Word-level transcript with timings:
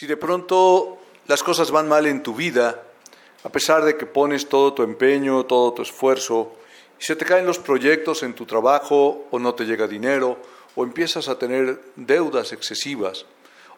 Si 0.00 0.06
de 0.06 0.16
pronto 0.16 0.96
las 1.26 1.42
cosas 1.42 1.70
van 1.70 1.86
mal 1.86 2.06
en 2.06 2.22
tu 2.22 2.34
vida, 2.34 2.84
a 3.44 3.50
pesar 3.50 3.84
de 3.84 3.98
que 3.98 4.06
pones 4.06 4.48
todo 4.48 4.72
tu 4.72 4.82
empeño, 4.82 5.44
todo 5.44 5.74
tu 5.74 5.82
esfuerzo, 5.82 6.54
y 6.98 7.04
se 7.04 7.16
te 7.16 7.26
caen 7.26 7.44
los 7.44 7.58
proyectos 7.58 8.22
en 8.22 8.32
tu 8.32 8.46
trabajo 8.46 9.26
o 9.30 9.38
no 9.38 9.54
te 9.54 9.66
llega 9.66 9.86
dinero, 9.86 10.38
o 10.74 10.84
empiezas 10.84 11.28
a 11.28 11.38
tener 11.38 11.82
deudas 11.96 12.54
excesivas, 12.54 13.26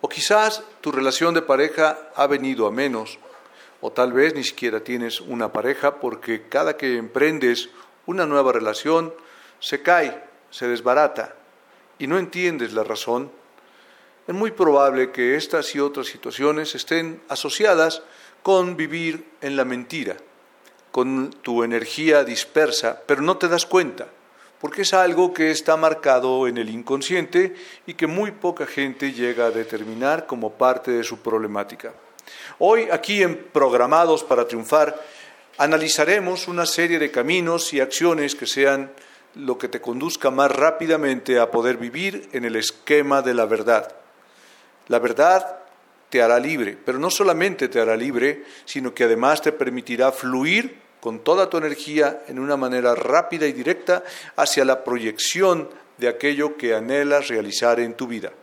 o 0.00 0.08
quizás 0.08 0.62
tu 0.80 0.92
relación 0.92 1.34
de 1.34 1.42
pareja 1.42 1.98
ha 2.14 2.28
venido 2.28 2.68
a 2.68 2.70
menos, 2.70 3.18
o 3.80 3.90
tal 3.90 4.12
vez 4.12 4.32
ni 4.32 4.44
siquiera 4.44 4.78
tienes 4.78 5.20
una 5.20 5.52
pareja 5.52 5.98
porque 5.98 6.46
cada 6.48 6.76
que 6.76 6.98
emprendes 6.98 7.68
una 8.06 8.26
nueva 8.26 8.52
relación 8.52 9.12
se 9.58 9.82
cae, 9.82 10.22
se 10.52 10.68
desbarata 10.68 11.34
y 11.98 12.06
no 12.06 12.16
entiendes 12.16 12.74
la 12.74 12.84
razón, 12.84 13.41
es 14.26 14.34
muy 14.34 14.50
probable 14.50 15.10
que 15.10 15.36
estas 15.36 15.74
y 15.74 15.80
otras 15.80 16.06
situaciones 16.06 16.74
estén 16.74 17.20
asociadas 17.28 18.02
con 18.42 18.76
vivir 18.76 19.24
en 19.40 19.56
la 19.56 19.64
mentira, 19.64 20.16
con 20.90 21.30
tu 21.42 21.62
energía 21.64 22.24
dispersa, 22.24 23.02
pero 23.06 23.22
no 23.22 23.36
te 23.36 23.48
das 23.48 23.66
cuenta 23.66 24.08
porque 24.62 24.82
es 24.82 24.94
algo 24.94 25.34
que 25.34 25.50
está 25.50 25.76
marcado 25.76 26.46
en 26.46 26.56
el 26.56 26.70
inconsciente 26.70 27.52
y 27.84 27.94
que 27.94 28.06
muy 28.06 28.30
poca 28.30 28.64
gente 28.64 29.12
llega 29.12 29.46
a 29.46 29.50
determinar 29.50 30.24
como 30.26 30.52
parte 30.52 30.92
de 30.92 31.02
su 31.02 31.18
problemática. 31.18 31.92
Hoy 32.60 32.86
aquí 32.92 33.24
en 33.24 33.36
Programados 33.52 34.22
para 34.22 34.46
Triunfar 34.46 35.02
analizaremos 35.58 36.46
una 36.46 36.64
serie 36.64 37.00
de 37.00 37.10
caminos 37.10 37.74
y 37.74 37.80
acciones 37.80 38.36
que 38.36 38.46
sean 38.46 38.92
lo 39.34 39.58
que 39.58 39.66
te 39.66 39.80
conduzca 39.80 40.30
más 40.30 40.52
rápidamente 40.52 41.40
a 41.40 41.50
poder 41.50 41.76
vivir 41.76 42.28
en 42.30 42.44
el 42.44 42.54
esquema 42.54 43.20
de 43.20 43.34
la 43.34 43.46
verdad. 43.46 44.01
La 44.92 44.98
verdad 44.98 45.56
te 46.10 46.20
hará 46.20 46.38
libre, 46.38 46.76
pero 46.84 46.98
no 46.98 47.08
solamente 47.08 47.68
te 47.68 47.80
hará 47.80 47.96
libre, 47.96 48.44
sino 48.66 48.92
que 48.92 49.04
además 49.04 49.40
te 49.40 49.50
permitirá 49.50 50.12
fluir 50.12 50.82
con 51.00 51.20
toda 51.20 51.48
tu 51.48 51.56
energía 51.56 52.24
en 52.28 52.38
una 52.38 52.58
manera 52.58 52.94
rápida 52.94 53.46
y 53.46 53.54
directa 53.54 54.04
hacia 54.36 54.66
la 54.66 54.84
proyección 54.84 55.70
de 55.96 56.08
aquello 56.08 56.58
que 56.58 56.74
anhelas 56.74 57.28
realizar 57.28 57.80
en 57.80 57.94
tu 57.94 58.06
vida 58.06 58.34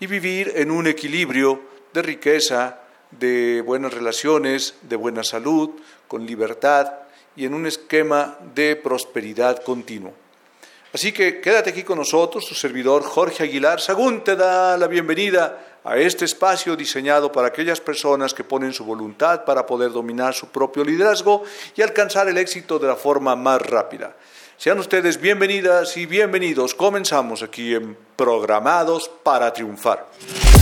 y 0.00 0.08
vivir 0.08 0.50
en 0.56 0.72
un 0.72 0.88
equilibrio 0.88 1.62
de 1.92 2.02
riqueza, 2.02 2.80
de 3.12 3.62
buenas 3.64 3.94
relaciones, 3.94 4.74
de 4.82 4.96
buena 4.96 5.22
salud, 5.22 5.70
con 6.08 6.26
libertad 6.26 6.92
y 7.36 7.44
en 7.44 7.54
un 7.54 7.66
esquema 7.66 8.36
de 8.52 8.74
prosperidad 8.74 9.62
continuo. 9.62 10.12
Así 10.92 11.10
que 11.10 11.40
quédate 11.40 11.70
aquí 11.70 11.82
con 11.82 11.98
nosotros, 11.98 12.46
tu 12.46 12.54
servidor 12.54 13.02
Jorge 13.02 13.42
Aguilar 13.42 13.80
Sagún 13.80 14.22
te 14.22 14.36
da 14.36 14.76
la 14.76 14.86
bienvenida 14.86 15.73
a 15.84 15.96
este 15.98 16.24
espacio 16.24 16.76
diseñado 16.76 17.30
para 17.30 17.48
aquellas 17.48 17.80
personas 17.80 18.32
que 18.32 18.42
ponen 18.42 18.72
su 18.72 18.84
voluntad 18.84 19.44
para 19.44 19.66
poder 19.66 19.92
dominar 19.92 20.34
su 20.34 20.48
propio 20.48 20.82
liderazgo 20.82 21.44
y 21.76 21.82
alcanzar 21.82 22.28
el 22.28 22.38
éxito 22.38 22.78
de 22.78 22.88
la 22.88 22.96
forma 22.96 23.36
más 23.36 23.60
rápida. 23.62 24.16
Sean 24.56 24.78
ustedes 24.78 25.20
bienvenidas 25.20 25.96
y 25.96 26.06
bienvenidos. 26.06 26.74
Comenzamos 26.74 27.42
aquí 27.42 27.74
en 27.74 27.98
Programados 28.16 29.10
para 29.22 29.52
Triunfar. 29.52 30.08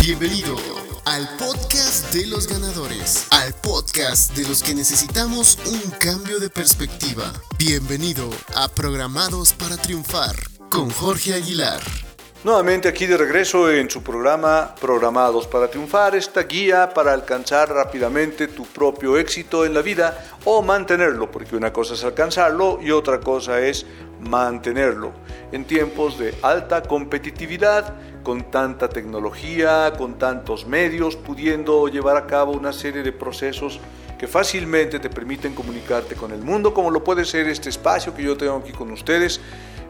Bienvenido 0.03 0.57
al 1.05 1.29
podcast 1.37 2.13
de 2.13 2.27
los 2.27 2.49
ganadores, 2.49 3.27
al 3.31 3.55
podcast 3.55 4.35
de 4.35 4.49
los 4.49 4.63
que 4.63 4.75
necesitamos 4.75 5.59
un 5.67 5.91
cambio 5.99 6.41
de 6.41 6.49
perspectiva. 6.49 7.33
Bienvenido 7.59 8.29
a 8.57 8.69
Programados 8.69 9.53
para 9.53 9.77
Triunfar 9.77 10.37
con 10.71 10.91
Jorge 10.91 11.35
Aguilar. 11.35 12.12
Nuevamente 12.45 12.89
aquí 12.89 13.07
de 13.07 13.17
regreso 13.17 13.71
en 13.71 13.89
su 13.89 14.03
programa 14.03 14.75
Programados 14.81 15.47
para 15.47 15.69
Triunfar, 15.69 16.17
esta 16.17 16.43
guía 16.43 16.93
para 16.93 17.13
alcanzar 17.13 17.69
rápidamente 17.69 18.49
tu 18.49 18.67
propio 18.67 19.17
éxito 19.17 19.65
en 19.65 19.73
la 19.73 19.81
vida 19.81 20.19
o 20.45 20.61
mantenerlo, 20.61 21.31
porque 21.31 21.55
una 21.55 21.73
cosa 21.73 21.95
es 21.95 22.03
alcanzarlo 22.03 22.81
y 22.83 22.91
otra 22.91 23.21
cosa 23.21 23.61
es 23.61 23.87
mantenerlo 24.19 25.13
en 25.53 25.65
tiempos 25.67 26.19
de 26.19 26.35
alta 26.43 26.83
competitividad, 26.83 27.95
con 28.25 28.51
tanta 28.51 28.89
tecnología, 28.89 29.93
con 29.97 30.19
tantos 30.19 30.67
medios, 30.67 31.15
pudiendo 31.15 31.87
llevar 31.87 32.17
a 32.17 32.27
cabo 32.27 32.51
una 32.51 32.73
serie 32.73 33.05
de 33.05 33.13
procesos 33.13 33.79
que 34.19 34.27
fácilmente 34.27 34.99
te 34.99 35.11
permiten 35.11 35.55
comunicarte 35.55 36.17
con 36.17 36.33
el 36.33 36.43
mundo, 36.43 36.75
como 36.75 36.91
lo 36.91 37.05
puede 37.05 37.25
ser 37.25 37.47
este 37.47 37.69
espacio 37.69 38.13
que 38.17 38.25
yo 38.25 38.37
tengo 38.37 38.57
aquí 38.57 38.73
con 38.73 38.91
ustedes. 38.91 39.41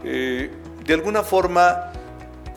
Eh, 0.05 0.50
de 0.84 0.94
alguna 0.94 1.22
forma, 1.22 1.93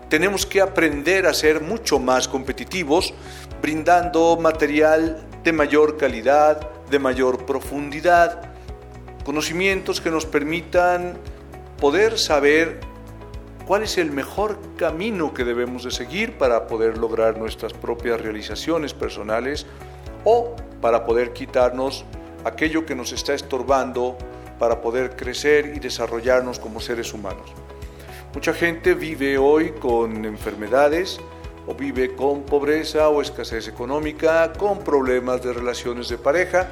tenemos 0.10 0.46
que 0.46 0.62
aprender 0.62 1.26
a 1.26 1.34
ser 1.34 1.62
mucho 1.62 2.00
más 2.00 2.28
competitivos, 2.28 3.14
brindando 3.62 4.38
material 4.38 5.26
de 5.44 5.52
mayor 5.52 5.98
calidad, 5.98 6.70
de 6.90 7.00
mayor 7.00 7.46
profundidad, 7.46 8.52
conocimientos 9.24 10.02
que 10.02 10.12
nos 10.12 10.26
permitan 10.26 11.18
poder 11.80 12.18
saber 12.18 12.80
cuál 13.66 13.84
es 13.84 13.98
el 13.98 14.12
mejor 14.12 14.60
camino 14.78 15.34
que 15.34 15.44
debemos 15.44 15.84
de 15.84 15.92
seguir 15.92 16.38
para 16.38 16.68
poder 16.68 16.98
lograr 16.98 17.38
nuestras 17.38 17.74
propias 17.74 18.22
realizaciones 18.22 18.94
personales 18.94 19.66
o 20.24 20.56
para 20.82 21.06
poder 21.06 21.34
quitarnos 21.34 22.06
aquello 22.44 22.86
que 22.86 22.96
nos 22.96 23.12
está 23.12 23.34
estorbando 23.34 24.18
para 24.60 24.82
poder 24.82 25.16
crecer 25.16 25.74
y 25.76 25.80
desarrollarnos 25.80 26.60
como 26.60 26.80
seres 26.80 27.14
humanos. 27.14 27.65
Mucha 28.35 28.53
gente 28.53 28.96
vive 28.96 29.38
hoy 29.38 29.72
con 29.72 30.25
enfermedades 30.25 31.22
o 31.68 31.73
vive 31.73 32.18
con 32.18 32.44
pobreza 32.44 33.07
o 33.07 33.22
escasez 33.22 33.69
económica, 33.69 34.51
con 34.51 34.79
problemas 34.79 35.41
de 35.41 35.53
relaciones 35.53 36.09
de 36.09 36.18
pareja 36.18 36.68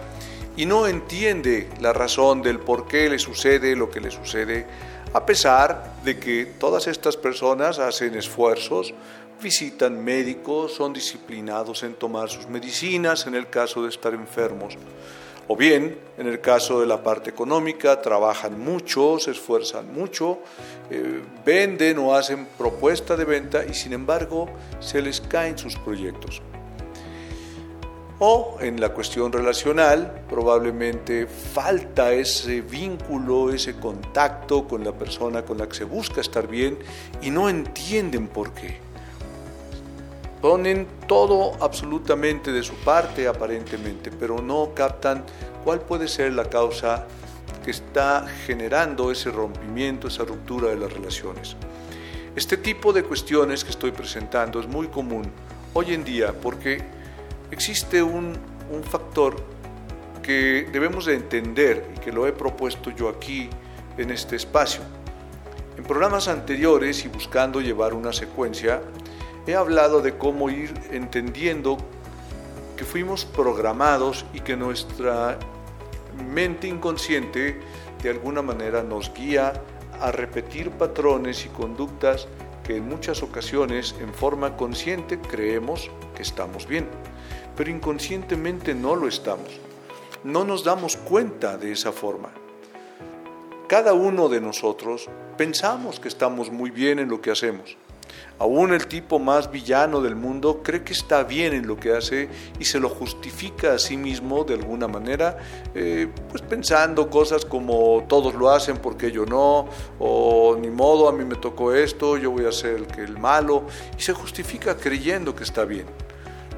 y 0.57 0.65
no 0.65 0.87
entiende 0.87 1.69
la 1.79 1.93
razón 1.93 2.41
del 2.41 2.59
por 2.59 2.85
qué 2.85 3.09
le 3.09 3.17
sucede 3.17 3.77
lo 3.77 3.89
que 3.89 4.01
le 4.01 4.11
sucede, 4.11 4.67
a 5.13 5.25
pesar 5.25 6.01
de 6.03 6.19
que 6.19 6.47
todas 6.59 6.87
estas 6.87 7.15
personas 7.15 7.79
hacen 7.79 8.13
esfuerzos, 8.15 8.93
visitan 9.41 10.03
médicos, 10.03 10.73
son 10.73 10.91
disciplinados 10.91 11.83
en 11.83 11.93
tomar 11.93 12.29
sus 12.29 12.45
medicinas 12.49 13.25
en 13.25 13.35
el 13.35 13.49
caso 13.49 13.81
de 13.83 13.89
estar 13.89 14.13
enfermos. 14.13 14.77
O 15.47 15.57
bien, 15.57 15.99
en 16.17 16.27
el 16.27 16.39
caso 16.39 16.79
de 16.79 16.87
la 16.87 17.03
parte 17.03 17.29
económica, 17.29 18.01
trabajan 18.01 18.57
mucho, 18.59 19.19
se 19.19 19.31
esfuerzan 19.31 19.93
mucho, 19.93 20.39
eh, 20.93 21.23
venden 21.43 21.97
o 21.97 22.13
hacen 22.13 22.47
propuesta 22.57 23.17
de 23.17 23.25
venta 23.25 23.65
y 23.65 23.73
sin 23.73 23.93
embargo 23.93 24.47
se 24.79 25.01
les 25.01 25.21
caen 25.21 25.57
sus 25.57 25.75
proyectos. 25.75 26.41
O 28.19 28.57
en 28.61 28.79
la 28.79 28.89
cuestión 28.89 29.31
relacional, 29.31 30.21
probablemente 30.29 31.27
falta 31.27 32.13
ese 32.13 32.61
vínculo, 32.61 33.51
ese 33.51 33.75
contacto 33.79 34.67
con 34.67 34.83
la 34.83 34.93
persona 34.93 35.43
con 35.43 35.57
la 35.57 35.67
que 35.67 35.75
se 35.75 35.83
busca 35.83 36.21
estar 36.21 36.47
bien 36.47 36.77
y 37.21 37.31
no 37.31 37.49
entienden 37.49 38.27
por 38.27 38.53
qué 38.53 38.77
ponen 40.43 40.87
todo 41.07 41.53
absolutamente 41.61 42.51
de 42.51 42.63
su 42.63 42.75
parte 42.75 43.29
aparentemente, 43.29 44.11
pero 44.11 44.41
no 44.41 44.71
captan 44.75 45.23
cuál 45.63 45.79
puede 45.79 46.09
ser 46.09 46.33
la 46.33 46.43
causa 46.49 47.07
que 47.63 47.71
está 47.71 48.27
generando 48.45 49.11
ese 49.11 49.31
rompimiento, 49.31 50.07
esa 50.07 50.23
ruptura 50.23 50.69
de 50.69 50.77
las 50.77 50.93
relaciones. 50.93 51.55
Este 52.35 52.57
tipo 52.57 52.93
de 52.93 53.03
cuestiones 53.03 53.63
que 53.63 53.71
estoy 53.71 53.91
presentando 53.91 54.59
es 54.59 54.67
muy 54.67 54.87
común 54.87 55.23
hoy 55.73 55.93
en 55.93 56.03
día 56.03 56.33
porque 56.33 56.83
existe 57.51 58.03
un, 58.03 58.37
un 58.71 58.83
factor 58.83 59.35
que 60.21 60.67
debemos 60.71 61.05
de 61.05 61.15
entender 61.15 61.91
y 61.95 61.99
que 61.99 62.11
lo 62.11 62.27
he 62.27 62.31
propuesto 62.31 62.91
yo 62.91 63.09
aquí 63.09 63.49
en 63.97 64.11
este 64.11 64.35
espacio. 64.35 64.81
En 65.77 65.83
programas 65.83 66.27
anteriores 66.27 67.03
y 67.05 67.07
buscando 67.07 67.61
llevar 67.61 67.93
una 67.93 68.13
secuencia, 68.13 68.81
he 69.45 69.55
hablado 69.55 70.01
de 70.01 70.17
cómo 70.17 70.49
ir 70.49 70.73
entendiendo 70.91 71.77
que 72.77 72.85
fuimos 72.85 73.25
programados 73.25 74.25
y 74.33 74.39
que 74.39 74.55
nuestra 74.55 75.37
mente 76.13 76.67
inconsciente 76.67 77.59
de 78.01 78.09
alguna 78.09 78.41
manera 78.41 78.83
nos 78.83 79.13
guía 79.13 79.53
a 79.99 80.11
repetir 80.11 80.71
patrones 80.71 81.45
y 81.45 81.49
conductas 81.49 82.27
que 82.63 82.77
en 82.77 82.87
muchas 82.87 83.23
ocasiones 83.23 83.95
en 83.99 84.13
forma 84.13 84.55
consciente 84.57 85.19
creemos 85.19 85.91
que 86.15 86.23
estamos 86.23 86.67
bien, 86.67 86.87
pero 87.55 87.69
inconscientemente 87.69 88.73
no 88.73 88.95
lo 88.95 89.07
estamos. 89.07 89.59
No 90.23 90.45
nos 90.45 90.63
damos 90.63 90.95
cuenta 90.95 91.57
de 91.57 91.73
esa 91.73 91.91
forma. 91.91 92.29
Cada 93.67 93.93
uno 93.93 94.29
de 94.29 94.39
nosotros 94.39 95.09
pensamos 95.37 95.99
que 95.99 96.07
estamos 96.07 96.51
muy 96.51 96.69
bien 96.69 96.99
en 96.99 97.09
lo 97.09 97.21
que 97.21 97.31
hacemos, 97.31 97.77
Aún 98.39 98.73
el 98.73 98.87
tipo 98.87 99.19
más 99.19 99.51
villano 99.51 100.01
del 100.01 100.15
mundo 100.15 100.61
cree 100.63 100.83
que 100.83 100.93
está 100.93 101.23
bien 101.23 101.53
en 101.53 101.67
lo 101.67 101.77
que 101.77 101.93
hace 101.93 102.29
y 102.59 102.65
se 102.65 102.79
lo 102.79 102.89
justifica 102.89 103.73
a 103.73 103.79
sí 103.79 103.95
mismo 103.95 104.43
de 104.43 104.55
alguna 104.55 104.87
manera, 104.87 105.37
eh, 105.75 106.07
pues 106.29 106.41
pensando 106.41 107.09
cosas 107.09 107.45
como 107.45 108.05
todos 108.09 108.33
lo 108.33 108.49
hacen 108.49 108.77
porque 108.77 109.11
yo 109.11 109.25
no, 109.25 109.67
o 109.99 110.57
ni 110.59 110.69
modo, 110.69 111.07
a 111.07 111.13
mí 111.13 111.23
me 111.23 111.35
tocó 111.35 111.73
esto, 111.73 112.17
yo 112.17 112.31
voy 112.31 112.45
a 112.45 112.51
ser 112.51 112.75
el, 112.75 112.87
que 112.87 113.03
el 113.03 113.17
malo, 113.17 113.63
y 113.97 114.01
se 114.01 114.13
justifica 114.13 114.75
creyendo 114.75 115.35
que 115.35 115.43
está 115.43 115.63
bien. 115.63 115.85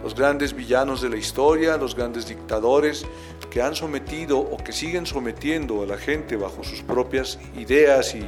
los 0.02 0.14
grandes 0.14 0.54
villanos 0.54 1.02
de 1.02 1.10
la 1.10 1.18
historia, 1.18 1.78
los 1.78 1.96
grandes 1.96 2.28
dictadores 2.28 3.06
que 3.56 3.62
han 3.62 3.74
sometido 3.74 4.38
o 4.38 4.58
que 4.58 4.74
siguen 4.74 5.06
sometiendo 5.06 5.82
a 5.82 5.86
la 5.86 5.98
gente 5.98 6.36
bajo 6.36 6.62
sus 6.66 6.82
propias 6.82 7.40
ideas 7.58 8.14
y, 8.14 8.22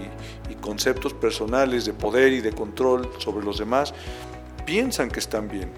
conceptos 0.61 1.13
personales 1.13 1.85
de 1.85 1.91
poder 1.91 2.31
y 2.31 2.39
de 2.39 2.53
control 2.53 3.11
sobre 3.17 3.45
los 3.45 3.57
demás, 3.57 3.93
piensan 4.65 5.09
que 5.09 5.19
están 5.19 5.49
bien. 5.49 5.69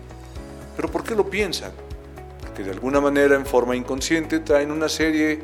¿Pero 0.76 0.92
por 0.92 1.04
qué 1.04 1.16
lo 1.16 1.28
piensan? 1.28 1.72
Porque 2.42 2.62
de 2.62 2.70
alguna 2.70 3.02
manera 3.02 3.36
en 3.36 3.46
forma 3.46 3.76
inconsciente 3.76 4.40
traen 4.40 4.70
una 4.72 4.88
serie 4.88 5.40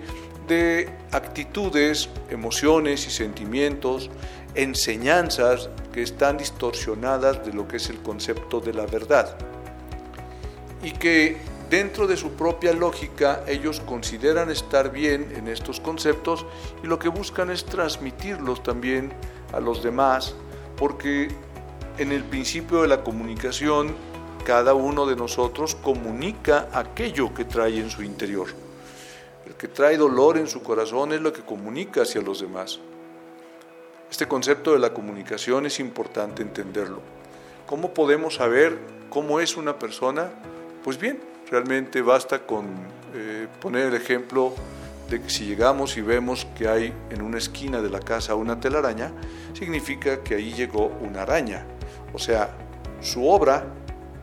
de 0.48 0.88
actitudes, 1.12 2.08
emociones 2.30 3.08
y 3.08 3.10
sentimientos, 3.10 4.12
enseñanzas 4.54 5.72
que 5.92 6.04
están 6.04 6.38
distorsionadas 6.38 7.44
de 7.44 7.54
lo 7.54 7.68
que 7.68 7.78
es 7.78 7.90
el 7.90 7.98
concepto 8.04 8.60
de 8.60 8.74
la 8.74 8.86
verdad 8.86 9.36
y 10.84 10.92
que 10.92 11.38
dentro 11.70 12.08
de 12.08 12.18
su 12.18 12.32
propia 12.32 12.74
lógica 12.74 13.44
ellos 13.48 13.80
consideran 13.80 14.50
estar 14.50 14.92
bien 14.92 15.34
en 15.36 15.48
estos 15.48 15.80
conceptos 15.80 16.46
y 16.84 16.88
lo 16.88 17.00
que 17.00 17.10
buscan 17.10 17.50
es 17.50 17.66
transmitirlos 17.66 18.64
también 18.64 19.14
a 19.54 19.60
los 19.60 19.84
demás 19.84 20.36
porque 20.78 21.30
en 21.98 22.12
el 22.12 22.24
principio 22.24 22.82
de 22.82 22.88
la 22.88 23.04
comunicación 23.04 23.96
cada 24.46 24.74
uno 24.74 25.06
de 25.06 25.16
nosotros 25.16 25.76
comunica 25.76 26.70
aquello 26.72 27.34
que 27.34 27.46
trae 27.46 27.80
en 27.80 27.90
su 27.90 28.04
interior. 28.04 28.48
El 29.46 29.56
que 29.56 29.68
trae 29.68 29.98
dolor 29.98 30.38
en 30.38 30.48
su 30.48 30.62
corazón 30.62 31.14
es 31.14 31.22
lo 31.22 31.34
que 31.34 31.42
comunica 31.42 32.04
hacia 32.04 32.22
los 32.22 32.42
demás. 32.42 32.80
Este 34.12 34.28
concepto 34.28 34.74
de 34.74 34.80
la 34.80 34.94
comunicación 34.94 35.66
es 35.66 35.80
importante 35.80 36.44
entenderlo. 36.44 37.02
¿Cómo 37.66 37.94
podemos 37.94 38.36
saber 38.36 38.78
cómo 39.10 39.40
es 39.40 39.58
una 39.58 39.80
persona? 39.80 40.30
Pues 40.84 41.00
bien, 41.00 41.20
realmente 41.50 42.02
basta 42.02 42.40
con 42.40 42.66
eh, 43.14 43.48
poner 43.62 43.88
el 43.88 43.96
ejemplo 43.96 44.54
de 45.10 45.22
que 45.22 45.30
si 45.30 45.46
llegamos 45.46 45.98
y 45.98 46.02
vemos 46.02 46.48
que 46.58 46.68
hay 46.68 46.94
en 47.12 47.22
una 47.22 47.38
esquina 47.38 47.82
de 47.82 47.90
la 47.90 48.00
casa 48.00 48.36
una 48.36 48.60
telaraña, 48.60 49.12
significa 49.54 50.24
que 50.24 50.36
ahí 50.36 50.54
llegó 50.54 50.88
una 51.02 51.22
araña. 51.22 51.66
O 52.14 52.20
sea, 52.20 52.50
su 53.02 53.28
obra 53.28 53.66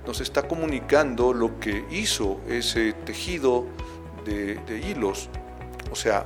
nos 0.06 0.20
está 0.20 0.48
comunicando 0.48 1.32
lo 1.32 1.60
que 1.60 1.84
hizo 1.90 2.40
ese 2.48 2.92
tejido 2.92 3.66
de, 4.24 4.56
de 4.66 4.78
hilos. 4.80 5.28
O 5.92 5.94
sea, 5.94 6.24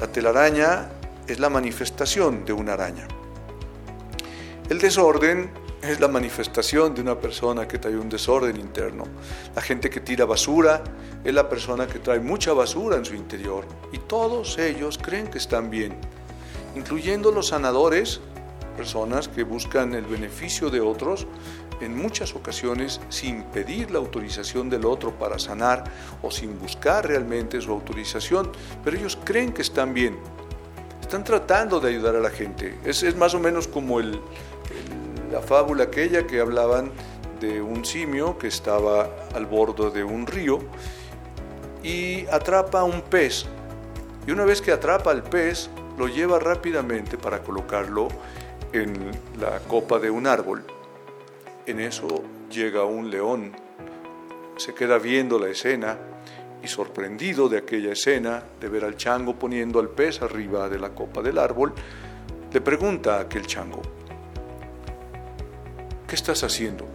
la 0.00 0.06
telaraña 0.06 0.88
es 1.26 1.38
la 1.38 1.50
manifestación 1.50 2.44
de 2.46 2.54
una 2.54 2.72
araña. 2.72 3.06
El 4.70 4.78
desorden 4.78 5.50
es 5.82 5.98
la 5.98 6.06
manifestación 6.06 6.94
de 6.94 7.00
una 7.00 7.18
persona 7.18 7.66
que 7.66 7.78
trae 7.78 7.96
un 7.96 8.08
desorden 8.08 8.56
interno. 8.56 9.04
La 9.54 9.60
gente 9.60 9.90
que 9.90 10.00
tira 10.00 10.24
basura 10.24 10.82
es 11.24 11.34
la 11.34 11.48
persona 11.48 11.88
que 11.88 11.98
trae 11.98 12.20
mucha 12.20 12.52
basura 12.52 12.96
en 12.96 13.04
su 13.04 13.14
interior. 13.14 13.64
Y 13.92 13.98
todos 13.98 14.58
ellos 14.58 14.98
creen 14.98 15.26
que 15.26 15.38
están 15.38 15.70
bien, 15.70 15.96
incluyendo 16.76 17.32
los 17.32 17.48
sanadores, 17.48 18.20
personas 18.76 19.26
que 19.28 19.42
buscan 19.42 19.92
el 19.94 20.04
beneficio 20.04 20.70
de 20.70 20.80
otros, 20.80 21.26
en 21.80 21.96
muchas 21.96 22.36
ocasiones 22.36 23.00
sin 23.08 23.42
pedir 23.44 23.90
la 23.90 23.98
autorización 23.98 24.70
del 24.70 24.84
otro 24.84 25.18
para 25.18 25.40
sanar 25.40 25.82
o 26.22 26.30
sin 26.30 26.60
buscar 26.60 27.08
realmente 27.08 27.60
su 27.60 27.72
autorización, 27.72 28.52
pero 28.84 28.96
ellos 28.96 29.18
creen 29.24 29.52
que 29.52 29.62
están 29.62 29.92
bien 29.92 30.16
están 31.00 31.24
tratando 31.24 31.78
de 31.78 31.90
ayudar 31.90 32.16
a 32.16 32.20
la 32.20 32.30
gente. 32.30 32.78
Es, 32.86 33.02
es 33.02 33.14
más 33.16 33.34
o 33.34 33.38
menos 33.38 33.68
como 33.68 34.00
el, 34.00 34.18
la 35.32 35.40
fábula 35.40 35.84
aquella 35.84 36.26
que 36.26 36.40
hablaban 36.40 36.92
de 37.40 37.62
un 37.62 37.86
simio 37.86 38.36
que 38.36 38.48
estaba 38.48 39.08
al 39.34 39.46
borde 39.46 39.90
de 39.90 40.04
un 40.04 40.26
río 40.26 40.60
y 41.82 42.26
atrapa 42.26 42.84
un 42.84 43.00
pez. 43.00 43.46
Y 44.26 44.30
una 44.30 44.44
vez 44.44 44.60
que 44.60 44.72
atrapa 44.72 45.10
al 45.10 45.22
pez, 45.22 45.70
lo 45.98 46.06
lleva 46.06 46.38
rápidamente 46.38 47.16
para 47.16 47.42
colocarlo 47.42 48.08
en 48.74 49.10
la 49.40 49.58
copa 49.60 49.98
de 49.98 50.10
un 50.10 50.26
árbol. 50.26 50.64
En 51.66 51.80
eso 51.80 52.22
llega 52.50 52.84
un 52.84 53.10
león, 53.10 53.52
se 54.58 54.74
queda 54.74 54.98
viendo 54.98 55.38
la 55.38 55.48
escena 55.48 55.98
y 56.62 56.68
sorprendido 56.68 57.48
de 57.48 57.58
aquella 57.58 57.92
escena, 57.92 58.42
de 58.60 58.68
ver 58.68 58.84
al 58.84 58.96
chango 58.96 59.34
poniendo 59.34 59.80
al 59.80 59.88
pez 59.88 60.20
arriba 60.20 60.68
de 60.68 60.78
la 60.78 60.90
copa 60.90 61.22
del 61.22 61.38
árbol, 61.38 61.72
le 62.52 62.60
pregunta 62.60 63.16
a 63.16 63.20
aquel 63.22 63.46
chango, 63.46 63.80
¿qué 66.12 66.16
estás 66.16 66.44
haciendo? 66.44 66.86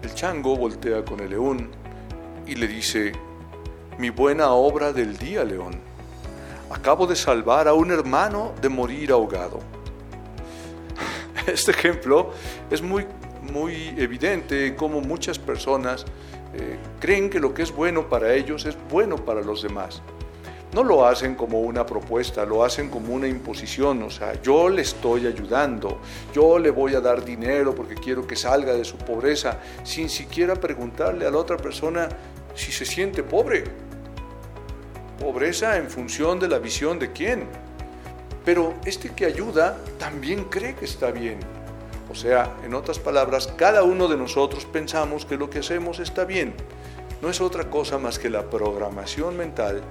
El 0.00 0.14
chango 0.14 0.54
voltea 0.54 1.04
con 1.04 1.18
el 1.18 1.30
león 1.30 1.68
y 2.46 2.54
le 2.54 2.68
dice, 2.68 3.10
mi 3.98 4.08
buena 4.08 4.50
obra 4.50 4.92
del 4.92 5.16
día, 5.18 5.42
león. 5.42 5.80
Acabo 6.70 7.08
de 7.08 7.16
salvar 7.16 7.66
a 7.66 7.74
un 7.74 7.90
hermano 7.90 8.52
de 8.62 8.68
morir 8.68 9.10
ahogado. 9.10 9.58
Este 11.48 11.72
ejemplo 11.72 12.30
es 12.70 12.82
muy, 12.82 13.04
muy 13.52 13.92
evidente 13.96 14.76
cómo 14.76 15.00
muchas 15.00 15.36
personas 15.36 16.04
eh, 16.54 16.78
creen 17.00 17.28
que 17.28 17.40
lo 17.40 17.52
que 17.52 17.62
es 17.62 17.74
bueno 17.74 18.08
para 18.08 18.32
ellos 18.32 18.64
es 18.64 18.76
bueno 18.88 19.16
para 19.16 19.40
los 19.40 19.64
demás. 19.64 20.02
No 20.76 20.84
lo 20.84 21.06
hacen 21.06 21.36
como 21.36 21.60
una 21.60 21.86
propuesta, 21.86 22.44
lo 22.44 22.62
hacen 22.62 22.90
como 22.90 23.14
una 23.14 23.26
imposición, 23.26 24.02
o 24.02 24.10
sea, 24.10 24.40
yo 24.42 24.68
le 24.68 24.82
estoy 24.82 25.26
ayudando, 25.26 26.00
yo 26.34 26.58
le 26.58 26.70
voy 26.70 26.94
a 26.94 27.00
dar 27.00 27.24
dinero 27.24 27.74
porque 27.74 27.94
quiero 27.94 28.26
que 28.26 28.36
salga 28.36 28.74
de 28.74 28.84
su 28.84 28.98
pobreza, 28.98 29.58
sin 29.84 30.10
siquiera 30.10 30.54
preguntarle 30.54 31.26
a 31.26 31.30
la 31.30 31.38
otra 31.38 31.56
persona 31.56 32.10
si 32.54 32.72
se 32.72 32.84
siente 32.84 33.22
pobre. 33.22 33.64
Pobreza 35.18 35.78
en 35.78 35.88
función 35.88 36.38
de 36.38 36.48
la 36.48 36.58
visión 36.58 36.98
de 36.98 37.10
quién. 37.10 37.48
Pero 38.44 38.74
este 38.84 39.08
que 39.14 39.24
ayuda 39.24 39.78
también 39.98 40.44
cree 40.44 40.74
que 40.74 40.84
está 40.84 41.10
bien 41.10 41.38
o 42.08 42.14
sea, 42.14 42.54
en 42.64 42.72
otras 42.74 42.98
palabras, 42.98 43.52
cada 43.56 43.82
uno 43.82 44.08
de 44.08 44.16
nosotros 44.16 44.64
pensamos 44.64 45.26
que 45.26 45.36
lo 45.36 45.50
que 45.50 45.58
hacemos 45.58 45.98
está 45.98 46.24
bien. 46.24 46.54
No 47.20 47.28
es 47.28 47.40
otra 47.40 47.68
cosa 47.68 47.98
más 47.98 48.18
que 48.18 48.30
la 48.30 48.48
programación 48.48 49.36
mental 49.36 49.82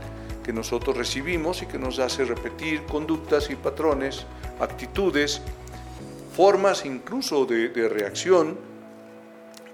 que 0.46 0.54
nosotros 0.54 0.96
recibimos 0.96 1.64
y 1.64 1.66
que 1.66 1.80
nos 1.80 1.98
hace 1.98 2.24
repetir 2.24 2.84
conductas 2.84 3.50
y 3.50 3.56
patrones, 3.56 4.28
actitudes, 4.60 5.42
formas 6.36 6.86
incluso 6.86 7.48
de, 7.48 7.70
de 7.70 7.90
reacción 7.90 8.56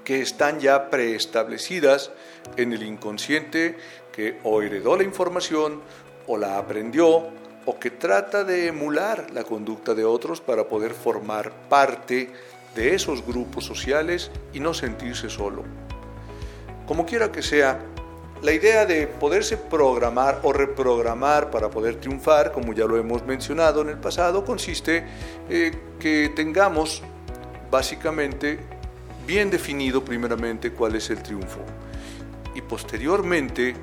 que 0.06 0.22
están 0.22 0.62
ya 0.62 0.90
preestablecidas 0.90 2.12
en 2.56 2.72
el 2.72 2.84
inconsciente 2.84 3.76
que 4.14 4.40
o 4.44 4.62
heredó 4.62 4.96
la 4.96 5.04
información 5.04 5.82
o 6.26 6.38
la 6.38 6.58
aprendió 6.58 7.28
o 7.66 7.78
que 7.78 7.92
trata 7.92 8.46
de 8.46 8.68
emular 8.68 9.28
la 9.34 9.44
conducta 9.44 9.94
de 9.94 10.06
otros 10.06 10.40
para 10.40 10.70
poder 10.70 10.94
formar 10.94 11.52
parte 11.68 12.32
de 12.76 12.96
esos 12.96 13.26
grupos 13.26 13.66
sociales 13.66 14.32
y 14.54 14.62
no 14.62 14.74
sentirse 14.74 15.30
solo. 15.30 15.66
Como 16.88 17.06
quiera 17.06 17.30
que 17.30 17.44
sea, 17.44 17.80
la 18.42 18.52
idea 18.52 18.86
de 18.86 19.06
poderse 19.06 19.56
programar 19.58 20.40
o 20.44 20.52
reprogramar 20.52 21.52
para 21.52 21.70
poder 21.70 21.96
triunfar, 21.96 22.52
como 22.52 22.74
ya 22.74 22.86
lo 22.86 22.98
hemos 22.98 23.24
mencionado 23.26 23.82
en 23.82 23.90
el 23.90 23.98
pasado, 23.98 24.44
consiste 24.44 25.06
eh, 25.48 25.72
que 26.00 26.32
tengamos 26.36 27.04
básicamente 27.70 28.60
bien 29.28 29.52
definido 29.52 30.04
primeramente 30.04 30.72
cuál 30.72 30.96
es 30.96 31.10
el 31.12 31.22
triunfo 31.22 31.60
y 32.56 32.62
posteriormente 32.62 33.76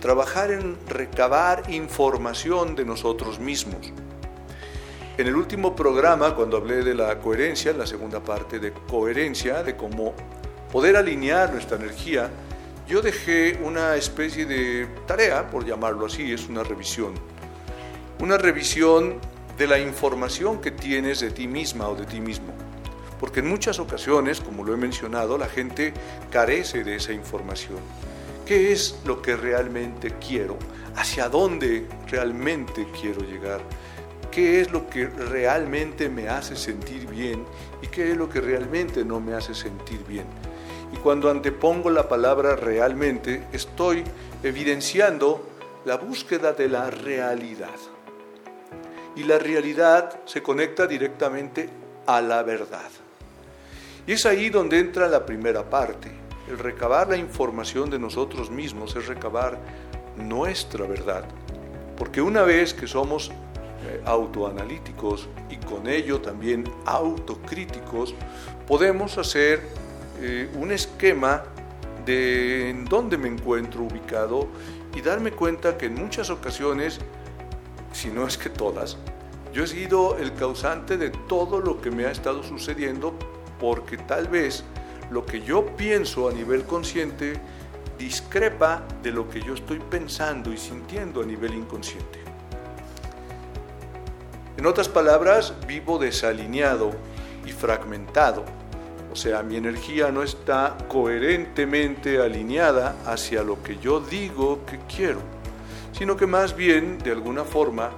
trabajar 0.00 0.52
en 0.52 0.76
recabar 0.86 1.64
información 1.68 2.76
de 2.76 2.84
nosotros 2.84 3.40
mismos. 3.40 3.92
En 5.16 5.26
el 5.26 5.34
último 5.34 5.74
programa, 5.74 6.36
cuando 6.36 6.58
hablé 6.58 6.84
de 6.84 6.94
la 6.94 7.18
coherencia, 7.18 7.72
en 7.72 7.78
la 7.78 7.86
segunda 7.86 8.20
parte 8.20 8.60
de 8.60 8.72
coherencia, 8.72 9.64
de 9.64 9.74
cómo 9.74 10.14
poder 10.70 10.96
alinear 10.96 11.52
nuestra 11.52 11.76
energía, 11.76 12.30
yo 12.88 13.02
dejé 13.02 13.58
una 13.62 13.96
especie 13.96 14.46
de 14.46 14.88
tarea, 15.06 15.50
por 15.50 15.64
llamarlo 15.64 16.06
así, 16.06 16.32
es 16.32 16.48
una 16.48 16.64
revisión. 16.64 17.14
Una 18.20 18.38
revisión 18.38 19.20
de 19.56 19.66
la 19.66 19.78
información 19.78 20.60
que 20.60 20.70
tienes 20.70 21.20
de 21.20 21.30
ti 21.30 21.46
misma 21.46 21.88
o 21.88 21.94
de 21.94 22.06
ti 22.06 22.20
mismo. 22.20 22.52
Porque 23.20 23.40
en 23.40 23.48
muchas 23.48 23.78
ocasiones, 23.78 24.40
como 24.40 24.64
lo 24.64 24.72
he 24.72 24.76
mencionado, 24.76 25.36
la 25.38 25.48
gente 25.48 25.92
carece 26.30 26.82
de 26.82 26.96
esa 26.96 27.12
información 27.12 27.78
qué 28.48 28.72
es 28.72 28.98
lo 29.04 29.20
que 29.20 29.36
realmente 29.36 30.14
quiero, 30.26 30.56
hacia 30.96 31.28
dónde 31.28 31.86
realmente 32.10 32.86
quiero 32.98 33.20
llegar, 33.20 33.60
qué 34.30 34.62
es 34.62 34.72
lo 34.72 34.88
que 34.88 35.06
realmente 35.06 36.08
me 36.08 36.30
hace 36.30 36.56
sentir 36.56 37.06
bien 37.06 37.44
y 37.82 37.88
qué 37.88 38.10
es 38.10 38.16
lo 38.16 38.30
que 38.30 38.40
realmente 38.40 39.04
no 39.04 39.20
me 39.20 39.34
hace 39.34 39.54
sentir 39.54 40.02
bien. 40.08 40.24
Y 40.92 40.96
cuando 40.96 41.30
antepongo 41.30 41.90
la 41.90 42.08
palabra 42.08 42.56
realmente, 42.56 43.44
estoy 43.52 44.04
evidenciando 44.42 45.46
la 45.84 45.96
búsqueda 45.96 46.52
de 46.52 46.68
la 46.68 46.90
realidad. 46.90 47.76
Y 49.16 49.24
la 49.24 49.38
realidad 49.38 50.20
se 50.24 50.42
conecta 50.42 50.86
directamente 50.86 51.68
a 52.06 52.20
la 52.20 52.42
verdad. 52.42 52.90
Y 54.06 54.12
es 54.12 54.24
ahí 54.24 54.48
donde 54.48 54.78
entra 54.78 55.08
la 55.08 55.26
primera 55.26 55.68
parte, 55.68 56.10
el 56.48 56.58
recabar 56.58 57.08
la 57.08 57.16
información 57.16 57.90
de 57.90 57.98
nosotros 57.98 58.50
mismos 58.50 58.96
es 58.96 59.06
recabar 59.06 59.58
nuestra 60.16 60.86
verdad. 60.86 61.24
Porque 61.96 62.22
una 62.22 62.42
vez 62.42 62.72
que 62.72 62.86
somos 62.86 63.30
eh, 63.30 64.00
autoanalíticos 64.06 65.28
y 65.50 65.56
con 65.56 65.86
ello 65.86 66.20
también 66.20 66.64
autocríticos, 66.86 68.14
podemos 68.66 69.18
hacer 69.18 69.60
eh, 70.20 70.50
un 70.54 70.72
esquema 70.72 71.44
de 72.04 72.70
en 72.70 72.84
dónde 72.84 73.18
me 73.18 73.28
encuentro 73.28 73.82
ubicado 73.82 74.48
y 74.94 75.00
darme 75.00 75.32
cuenta 75.32 75.76
que 75.76 75.86
en 75.86 75.94
muchas 75.94 76.30
ocasiones, 76.30 76.98
si 77.92 78.08
no 78.08 78.26
es 78.26 78.38
que 78.38 78.48
todas, 78.48 78.96
yo 79.52 79.64
he 79.64 79.66
sido 79.66 80.18
el 80.18 80.34
causante 80.34 80.96
de 80.96 81.10
todo 81.10 81.60
lo 81.60 81.80
que 81.80 81.90
me 81.90 82.06
ha 82.06 82.10
estado 82.10 82.42
sucediendo 82.42 83.14
porque 83.60 83.96
tal 83.96 84.28
vez 84.28 84.64
lo 85.10 85.24
que 85.24 85.40
yo 85.40 85.64
pienso 85.76 86.28
a 86.28 86.32
nivel 86.32 86.64
consciente 86.64 87.34
discrepa 87.98 88.84
de 89.02 89.10
lo 89.10 89.28
que 89.28 89.40
yo 89.40 89.54
estoy 89.54 89.78
pensando 89.78 90.52
y 90.52 90.56
sintiendo 90.56 91.22
a 91.22 91.26
nivel 91.26 91.54
inconsciente. 91.54 92.20
En 94.56 94.66
otras 94.66 94.88
palabras, 94.88 95.54
vivo 95.66 95.98
desalineado 95.98 96.90
y 97.46 97.52
fragmentado. 97.52 98.44
O 99.12 99.16
sea, 99.16 99.42
mi 99.42 99.56
energía 99.56 100.10
no 100.10 100.22
está 100.22 100.76
coherentemente 100.88 102.20
alineada 102.20 102.96
hacia 103.06 103.42
lo 103.42 103.62
que 103.62 103.78
yo 103.78 104.00
digo 104.00 104.64
que 104.66 104.78
quiero, 104.94 105.20
sino 105.92 106.16
que 106.16 106.26
más 106.26 106.54
bien, 106.54 106.98
de 106.98 107.12
alguna 107.12 107.44
forma, 107.44 107.90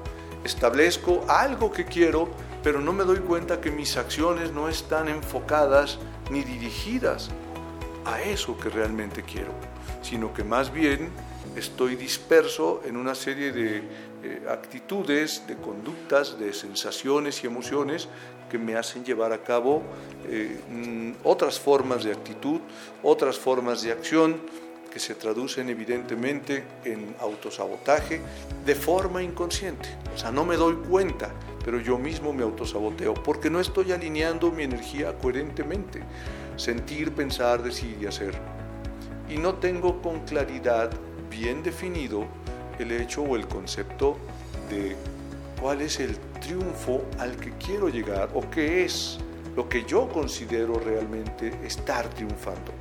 establezco 0.45 1.25
algo 1.29 1.73
que 1.73 1.85
quiero, 1.85 2.29
pero 2.63 2.81
no 2.81 2.93
me 2.93 3.05
doy 3.05 3.19
cuenta 3.19 3.61
que 3.61 3.71
mis 3.71 3.97
acciones 3.97 4.53
no 4.53 4.69
están 4.69 5.09
enfocadas 5.09 5.99
ni 6.31 6.43
dirigidas 6.43 7.31
a 8.05 8.23
eso 8.23 8.57
que 8.59 8.69
realmente 8.69 9.23
quiero, 9.23 9.53
sino 10.03 10.33
que 10.33 10.45
más 10.45 10.73
bien 10.73 11.11
estoy 11.57 11.97
disperso 11.97 12.83
en 12.85 12.97
una 12.97 13.15
serie 13.15 13.53
de 13.53 13.83
eh, 14.23 14.43
actitudes, 14.49 15.47
de 15.47 15.57
conductas, 15.57 16.39
de 16.39 16.53
sensaciones 16.53 17.43
y 17.43 17.47
emociones 17.47 18.09
que 18.51 18.59
me 18.59 18.77
hacen 18.77 19.05
llevar 19.05 19.33
a 19.33 19.43
cabo 19.43 19.83
eh, 20.29 20.61
mm, 20.69 21.13
otras 21.25 21.59
formas 21.59 22.05
de 22.05 22.13
actitud, 22.13 22.61
otras 23.03 23.39
formas 23.39 23.83
de 23.83 23.93
acción 23.93 24.41
que 24.91 24.99
se 24.99 25.15
traducen 25.15 25.71
evidentemente 25.71 26.65
en 26.85 27.15
autosabotaje 27.21 28.21
de 28.67 28.75
forma 28.75 29.23
inconsciente. 29.23 29.89
O 30.15 30.19
sea, 30.19 30.31
no 30.33 30.45
me 30.45 30.57
doy 30.57 30.75
cuenta, 30.89 31.31
pero 31.65 31.81
yo 31.81 31.97
mismo 31.97 32.33
me 32.33 32.43
autosaboteo 32.43 33.15
porque 33.15 33.49
no 33.49 33.61
estoy 33.61 33.93
alineando 33.93 34.51
mi 34.51 34.65
energía 34.65 35.17
coherentemente. 35.17 36.03
Sentir, 36.57 37.13
pensar, 37.13 37.63
decir 37.63 37.97
y 38.01 38.07
hacer. 38.07 38.35
Y 39.29 39.39
no 39.39 39.55
tengo 39.55 40.03
con 40.03 40.21
claridad 40.21 40.91
bien 41.31 41.63
definido 41.63 42.27
el 42.79 42.91
hecho 42.93 43.23
o 43.23 43.37
el 43.37 43.47
concepto 43.47 44.17
de 44.69 44.97
cuál 45.61 45.83
es 45.83 46.01
el 46.01 46.17
triunfo 46.41 47.03
al 47.19 47.37
que 47.37 47.53
quiero 47.53 47.89
llegar 47.89 48.31
o 48.35 48.49
qué 48.51 48.85
es 48.85 49.19
lo 49.57 49.69
que 49.69 49.85
yo 49.85 50.09
considero 50.09 50.75
realmente 50.79 51.53
estar 51.65 52.09
triunfando. 52.09 52.73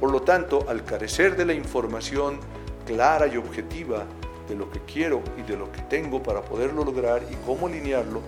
Por 0.00 0.10
lo 0.10 0.22
tanto, 0.22 0.64
al 0.68 0.84
carecer 0.84 1.36
de 1.36 1.44
la 1.44 1.54
información 1.54 2.38
clara 2.86 3.26
y 3.26 3.36
objetiva 3.36 4.04
de 4.48 4.54
lo 4.54 4.70
que 4.70 4.80
quiero 4.80 5.22
y 5.38 5.42
de 5.42 5.56
lo 5.56 5.70
que 5.70 5.82
tengo 5.82 6.22
para 6.22 6.42
poderlo 6.42 6.84
lograr 6.84 7.22
y 7.30 7.34
cómo 7.46 7.66
alinearlo, 7.66 8.20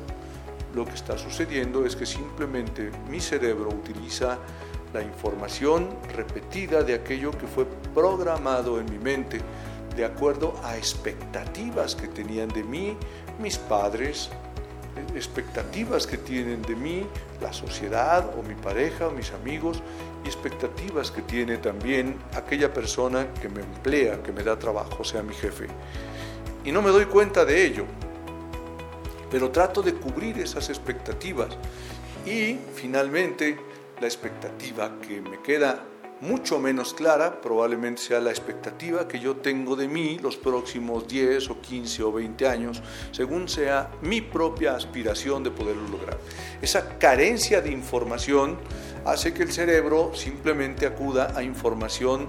lo 0.75 0.85
que 0.85 0.95
está 0.95 1.17
sucediendo 1.19 1.85
es 1.85 1.97
que 1.97 2.07
simplemente 2.07 2.91
mi 3.09 3.21
cerebro 3.21 3.71
utiliza 3.71 4.39
la 4.93 5.03
información 5.03 5.89
repetida 6.15 6.83
de 6.83 6.95
aquello 6.95 7.31
que 7.31 7.47
fue 7.47 7.67
programado 7.95 8.81
en 8.81 8.91
mi 8.91 8.99
mente 8.99 9.41
de 9.97 10.05
acuerdo 10.05 10.55
a 10.63 10.77
expectativas 10.77 11.95
que 11.95 12.09
tenían 12.09 12.49
de 12.49 12.63
mí 12.63 12.97
mis 13.39 13.57
padres, 13.57 14.31
expectativas 15.15 16.07
que 16.07 16.17
tienen 16.19 16.63
de 16.63 16.77
mí 16.77 17.07
la 17.41 17.53
sociedad 17.53 18.31
o 18.39 18.43
mi 18.43 18.55
pareja 18.55 19.09
o 19.09 19.11
mis 19.11 19.33
amigos 19.33 19.83
y 20.25 20.29
expectativas 20.29 21.11
que 21.11 21.23
tiene 21.23 21.59
también 21.59 22.17
aquella 22.35 22.73
persona 22.73 23.33
que 23.35 23.49
me 23.49 23.61
emplea, 23.61 24.23
que 24.23 24.33
me 24.33 24.43
da 24.43 24.59
trabajo, 24.59 25.05
sea, 25.05 25.23
mi 25.23 25.35
jefe. 25.35 25.67
Y 26.65 26.73
no 26.73 26.83
me 26.83 26.91
doy 26.91 27.07
cuenta 27.07 27.45
de 27.45 27.65
ello, 27.65 27.85
pero 29.31 29.51
trato 29.51 29.83
de 29.83 29.95
cubrir 29.95 30.39
esas 30.39 30.69
expectativas 30.69 31.57
y 32.25 32.59
finalmente 32.75 33.59
la 34.01 34.07
expectativa 34.07 34.99
que 35.01 35.21
me 35.21 35.41
queda 35.43 35.85
mucho 36.21 36.59
menos 36.59 36.95
clara, 36.95 37.41
probablemente 37.41 38.01
sea 38.01 38.21
la 38.21 38.31
expectativa 38.31 39.07
que 39.07 39.21
yo 39.21 39.37
tengo 39.37 39.77
de 39.77 39.87
mí 39.87 40.19
los 40.19 40.37
próximos 40.37 41.07
10 41.07 41.51
o 41.51 41.61
15 41.61 42.03
o 42.03 42.13
20 42.13 42.49
años, 42.49 42.83
según 43.13 43.49
sea 43.49 43.91
mi 44.01 44.23
propia 44.23 44.75
aspiración 44.75 45.43
de 45.43 45.51
poderlo 45.51 45.87
lograr. 45.89 46.19
Esa 46.63 46.99
carencia 46.99 47.61
de 47.61 47.71
información 47.71 48.59
hace 49.05 49.35
que 49.35 49.43
el 49.43 49.53
cerebro 49.53 50.13
simplemente 50.15 50.87
acuda 50.87 51.33
a 51.37 51.43
información 51.43 52.29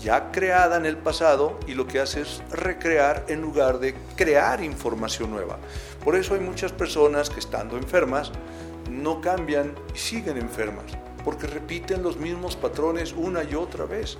ya 0.00 0.30
creada 0.30 0.76
en 0.76 0.86
el 0.86 0.96
pasado 0.96 1.58
y 1.66 1.74
lo 1.74 1.86
que 1.86 2.00
hace 2.00 2.22
es 2.22 2.42
recrear 2.50 3.24
en 3.28 3.40
lugar 3.40 3.78
de 3.78 3.94
crear 4.16 4.62
información 4.62 5.30
nueva. 5.30 5.58
Por 6.04 6.16
eso 6.16 6.34
hay 6.34 6.40
muchas 6.40 6.72
personas 6.72 7.30
que 7.30 7.40
estando 7.40 7.76
enfermas 7.76 8.32
no 8.90 9.20
cambian 9.20 9.74
y 9.94 9.98
siguen 9.98 10.38
enfermas 10.38 10.96
porque 11.24 11.46
repiten 11.46 12.02
los 12.02 12.16
mismos 12.16 12.56
patrones 12.56 13.12
una 13.12 13.44
y 13.44 13.54
otra 13.54 13.84
vez. 13.84 14.18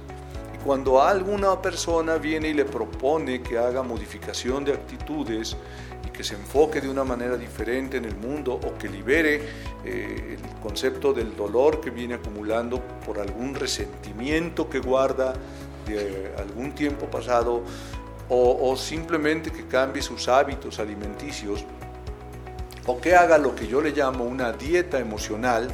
Y 0.55 0.59
cuando 0.65 1.03
alguna 1.03 1.61
persona 1.61 2.17
viene 2.17 2.49
y 2.49 2.55
le 2.55 2.65
propone 2.65 3.43
que 3.43 3.59
haga 3.59 3.83
modificación 3.83 4.65
de 4.65 4.73
actitudes 4.73 5.57
y 6.07 6.11
que 6.11 6.25
se 6.25 6.35
enfoque 6.35 6.81
de 6.81 6.89
una 6.89 7.05
manera 7.05 7.37
diferente 7.37 7.97
en 7.97 8.05
el 8.05 8.17
mundo 8.17 8.55
o 8.55 8.77
que 8.79 8.89
libere 8.89 9.43
eh, 9.85 10.37
el 10.37 10.61
concepto 10.61 11.13
del 11.13 11.37
dolor 11.37 11.81
que 11.81 11.91
viene 11.91 12.15
acumulando 12.15 12.81
por 13.07 13.19
algún 13.19 13.55
resentimiento 13.55 14.69
que 14.69 14.81
guarda 14.81 15.35
de 15.87 16.33
algún 16.37 16.73
tiempo 16.73 17.07
pasado 17.07 17.63
o, 18.31 18.77
simplemente 18.77 19.51
que 19.51 19.67
cambie 19.67 20.03
sus 20.03 20.29
hábitos 20.29 20.79
alimenticios 20.79 21.65
o 22.87 23.01
que 23.01 23.15
haga 23.15 23.39
lo 23.39 23.55
que 23.55 23.67
yo 23.67 23.81
le 23.81 23.91
llamo 23.91 24.25
una 24.25 24.53
dieta 24.53 24.99
emocional, 24.99 25.69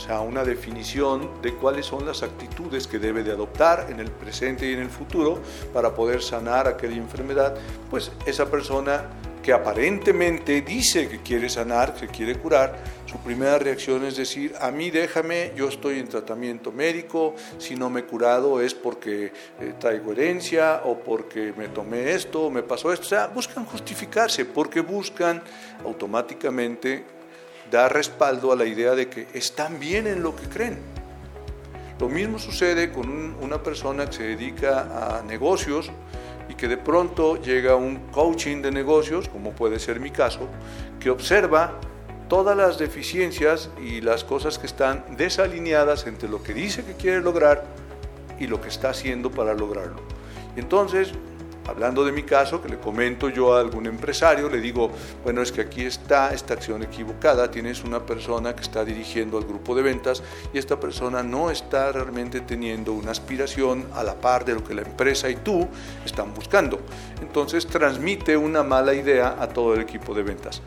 sea, 0.00 0.20
una 0.20 0.44
definición 0.44 1.42
de 1.42 1.54
cuáles 1.54 1.86
son 1.86 2.06
las 2.06 2.22
actitudes 2.22 2.86
que 2.86 2.98
debe 2.98 3.22
de 3.22 3.32
adoptar 3.32 3.88
en 3.90 4.00
el 4.00 4.10
presente 4.10 4.68
y 4.68 4.72
en 4.72 4.80
el 4.80 4.90
futuro 4.90 5.40
para 5.72 5.94
poder 5.94 6.22
sanar 6.22 6.66
aquella 6.66 6.96
enfermedad, 6.96 7.54
pues 7.90 8.10
esa 8.26 8.50
persona 8.50 9.04
que 9.42 9.52
aparentemente 9.52 10.60
dice 10.60 11.08
que 11.08 11.20
quiere 11.20 11.48
sanar, 11.48 11.94
que 11.94 12.06
quiere 12.08 12.36
curar, 12.36 12.76
su 13.06 13.18
primera 13.18 13.58
reacción 13.58 14.04
es 14.04 14.16
decir, 14.16 14.54
a 14.60 14.70
mí 14.70 14.90
déjame, 14.90 15.52
yo 15.56 15.68
estoy 15.68 15.98
en 15.98 16.08
tratamiento 16.08 16.70
médico, 16.70 17.34
si 17.58 17.74
no 17.74 17.90
me 17.90 18.00
he 18.00 18.04
curado 18.04 18.60
es 18.60 18.74
porque 18.74 19.32
eh, 19.60 19.74
traigo 19.78 20.12
herencia 20.12 20.82
o 20.84 20.98
porque 20.98 21.52
me 21.56 21.68
tomé 21.68 22.12
esto, 22.12 22.44
o 22.44 22.50
me 22.50 22.62
pasó 22.62 22.92
esto, 22.92 23.06
o 23.06 23.08
sea, 23.08 23.26
buscan 23.28 23.64
justificarse 23.64 24.44
porque 24.44 24.80
buscan 24.80 25.42
automáticamente 25.84 27.19
da 27.70 27.88
respaldo 27.88 28.52
a 28.52 28.56
la 28.56 28.64
idea 28.64 28.94
de 28.94 29.08
que 29.08 29.28
están 29.32 29.78
bien 29.78 30.06
en 30.06 30.22
lo 30.22 30.34
que 30.34 30.48
creen. 30.48 30.78
Lo 31.98 32.08
mismo 32.08 32.38
sucede 32.38 32.90
con 32.90 33.36
una 33.40 33.62
persona 33.62 34.06
que 34.06 34.12
se 34.12 34.22
dedica 34.22 35.18
a 35.18 35.22
negocios 35.22 35.90
y 36.48 36.54
que 36.54 36.66
de 36.66 36.78
pronto 36.78 37.36
llega 37.40 37.76
un 37.76 38.10
coaching 38.10 38.62
de 38.62 38.72
negocios, 38.72 39.28
como 39.28 39.52
puede 39.52 39.78
ser 39.78 40.00
mi 40.00 40.10
caso, 40.10 40.48
que 40.98 41.10
observa 41.10 41.78
todas 42.28 42.56
las 42.56 42.78
deficiencias 42.78 43.70
y 43.80 44.00
las 44.00 44.24
cosas 44.24 44.58
que 44.58 44.66
están 44.66 45.04
desalineadas 45.16 46.06
entre 46.06 46.28
lo 46.28 46.42
que 46.42 46.54
dice 46.54 46.84
que 46.84 46.94
quiere 46.94 47.20
lograr 47.20 47.64
y 48.38 48.46
lo 48.46 48.60
que 48.60 48.68
está 48.68 48.90
haciendo 48.90 49.30
para 49.30 49.54
lograrlo. 49.54 50.00
Entonces 50.56 51.12
Hablando 51.66 52.04
de 52.04 52.12
mi 52.12 52.22
caso, 52.22 52.60
que 52.60 52.68
le 52.68 52.78
comento 52.78 53.28
yo 53.28 53.54
a 53.54 53.60
algún 53.60 53.86
empresario, 53.86 54.48
le 54.48 54.60
digo, 54.60 54.90
bueno, 55.24 55.42
es 55.42 55.52
que 55.52 55.60
aquí 55.60 55.84
está 55.84 56.32
esta 56.32 56.54
acción 56.54 56.82
equivocada, 56.82 57.50
tienes 57.50 57.84
una 57.84 58.04
persona 58.04 58.54
que 58.54 58.62
está 58.62 58.84
dirigiendo 58.84 59.38
al 59.38 59.44
grupo 59.44 59.74
de 59.74 59.82
ventas 59.82 60.22
y 60.52 60.58
esta 60.58 60.80
persona 60.80 61.22
no 61.22 61.50
está 61.50 61.92
realmente 61.92 62.40
teniendo 62.40 62.92
una 62.92 63.10
aspiración 63.10 63.86
a 63.94 64.02
la 64.02 64.14
par 64.14 64.44
de 64.44 64.54
lo 64.54 64.64
que 64.64 64.74
la 64.74 64.82
empresa 64.82 65.28
y 65.28 65.36
tú 65.36 65.68
están 66.04 66.34
buscando. 66.34 66.80
Entonces 67.20 67.66
transmite 67.66 68.36
una 68.36 68.62
mala 68.62 68.94
idea 68.94 69.36
a 69.38 69.48
todo 69.48 69.74
el 69.74 69.80
equipo 69.80 70.14
de 70.14 70.22
ventas. 70.22 70.62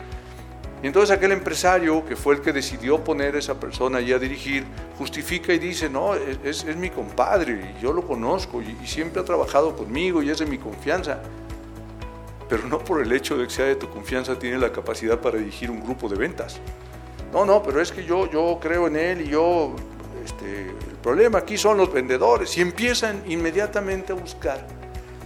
Y 0.83 0.87
entonces 0.87 1.15
aquel 1.15 1.31
empresario 1.31 2.03
que 2.05 2.17
fue 2.17 2.35
el 2.35 2.41
que 2.41 2.51
decidió 2.51 3.01
poner 3.01 3.35
a 3.35 3.39
esa 3.39 3.57
persona 3.57 3.99
allí 3.99 4.11
a 4.11 4.19
dirigir, 4.19 4.65
justifica 4.97 5.53
y 5.53 5.57
dice, 5.57 5.89
no, 5.89 6.13
es, 6.13 6.65
mi 6.75 6.89
compadre 6.89 7.73
y 7.79 7.81
yo 7.81 7.93
lo 7.93 8.05
conozco 8.05 8.61
y, 8.61 8.77
y, 8.83 8.85
siempre 8.85 9.21
ha 9.21 9.25
trabajado 9.25 9.77
conmigo 9.77 10.21
y 10.21 10.29
es 10.29 10.39
de 10.39 10.45
mi 10.45 10.57
confianza. 10.57 11.21
Pero 12.49 12.67
no 12.67 12.79
por 12.79 13.01
el 13.01 13.13
hecho 13.13 13.37
de 13.37 13.45
que 13.45 13.53
sea 13.53 13.65
de 13.65 13.77
tu 13.77 13.89
confianza 13.89 14.37
tiene 14.37 14.57
la 14.57 14.73
capacidad 14.73 15.17
para 15.21 15.37
dirigir 15.37 15.71
un 15.71 15.81
grupo 15.81 16.09
de 16.09 16.17
ventas. 16.17 16.59
No, 17.31 17.45
no, 17.45 17.63
pero 17.63 17.79
es 17.79 17.89
que 17.93 18.03
yo, 18.03 18.29
yo 18.29 18.59
creo 18.61 18.87
en 18.87 18.97
él 18.97 19.21
y 19.21 19.29
yo 19.29 19.73
este, 20.25 20.63
el 20.63 20.97
problema 21.01 21.39
aquí 21.39 21.57
son 21.57 21.77
los 21.77 21.93
vendedores 21.93 22.57
y 22.57 22.61
empiezan 22.61 23.23
inmediatamente 23.25 24.11
a 24.11 24.15
buscar 24.15 24.67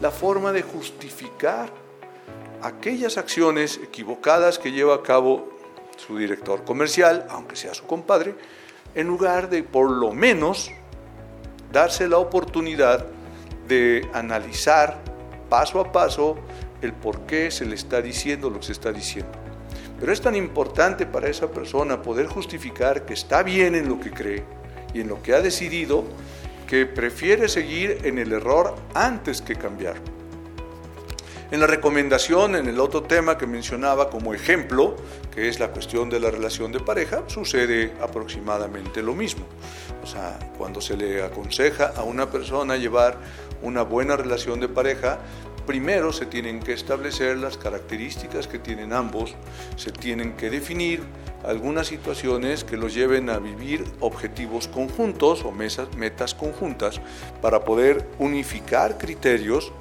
la 0.01 0.11
forma 0.11 0.51
de 0.51 0.61
justificar 0.61 1.86
aquellas 2.61 3.17
acciones 3.17 3.79
equivocadas 3.83 4.59
que 4.59 4.71
lleva 4.71 4.95
a 4.95 5.03
cabo 5.03 5.49
su 5.97 6.17
director 6.17 6.63
comercial, 6.63 7.25
aunque 7.29 7.55
sea 7.55 7.73
su 7.73 7.85
compadre, 7.85 8.35
en 8.95 9.07
lugar 9.07 9.49
de 9.49 9.63
por 9.63 9.89
lo 9.89 10.13
menos 10.13 10.71
darse 11.71 12.07
la 12.07 12.17
oportunidad 12.17 13.05
de 13.67 14.09
analizar 14.13 14.99
paso 15.49 15.79
a 15.79 15.91
paso 15.91 16.37
el 16.81 16.93
por 16.93 17.21
qué 17.21 17.51
se 17.51 17.65
le 17.65 17.75
está 17.75 18.01
diciendo 18.01 18.49
lo 18.49 18.59
que 18.59 18.67
se 18.67 18.71
está 18.71 18.91
diciendo. 18.91 19.31
Pero 19.99 20.11
es 20.11 20.21
tan 20.21 20.35
importante 20.35 21.05
para 21.05 21.27
esa 21.27 21.49
persona 21.49 22.01
poder 22.01 22.27
justificar 22.27 23.05
que 23.05 23.13
está 23.13 23.43
bien 23.43 23.75
en 23.75 23.89
lo 23.89 23.99
que 23.99 24.11
cree 24.11 24.43
y 24.93 25.01
en 25.01 25.07
lo 25.07 25.21
que 25.21 25.33
ha 25.33 25.41
decidido 25.41 26.03
que 26.67 26.85
prefiere 26.85 27.49
seguir 27.49 27.99
en 28.03 28.19
el 28.19 28.31
error 28.31 28.75
antes 28.93 29.41
que 29.41 29.55
cambiar. 29.55 30.16
En 31.49 31.61
la 31.61 31.67
recomendación, 31.67 32.55
en 32.55 32.67
el 32.67 32.77
otro 32.77 33.03
tema 33.03 33.37
que 33.37 33.47
mencionaba 33.47 34.09
como 34.09 34.33
ejemplo, 34.33 34.97
que 35.33 35.47
es 35.47 35.61
la 35.61 35.69
cuestión 35.69 36.09
de 36.09 36.19
la 36.19 36.29
relación 36.29 36.73
de 36.73 36.81
pareja, 36.81 37.23
sucede 37.27 37.93
aproximadamente 38.01 39.01
lo 39.01 39.15
mismo. 39.15 39.45
O 40.03 40.05
sea, 40.05 40.37
cuando 40.57 40.81
se 40.81 40.97
le 40.97 41.23
aconseja 41.23 41.93
a 41.95 42.03
una 42.03 42.29
persona 42.29 42.75
llevar 42.75 43.17
una 43.61 43.83
buena 43.83 44.17
relación 44.17 44.59
de 44.59 44.67
pareja, 44.67 45.19
primero 45.65 46.11
se 46.11 46.25
tienen 46.25 46.59
que 46.59 46.73
establecer 46.73 47.37
las 47.37 47.57
características 47.57 48.45
que 48.47 48.59
tienen 48.59 48.91
ambos, 48.91 49.33
se 49.77 49.93
tienen 49.93 50.33
que 50.33 50.49
definir 50.49 51.01
algunas 51.45 51.87
situaciones 51.87 52.65
que 52.65 52.75
los 52.75 52.93
lleven 52.93 53.29
a 53.29 53.39
vivir 53.39 53.85
objetivos 54.01 54.67
conjuntos 54.67 55.45
o 55.45 55.51
metas 55.51 56.33
conjuntas 56.33 56.99
para 57.41 57.63
poder 57.63 58.05
unificar 58.19 58.97
criterios 58.97 59.71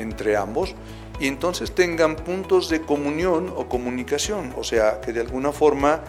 entre 0.00 0.36
ambos 0.36 0.74
y 1.20 1.26
entonces 1.28 1.72
tengan 1.72 2.16
puntos 2.16 2.68
de 2.68 2.80
comunión 2.80 3.52
o 3.54 3.68
comunicación, 3.68 4.54
o 4.56 4.64
sea, 4.64 5.00
que 5.00 5.12
de 5.12 5.20
alguna 5.20 5.52
forma 5.52 6.00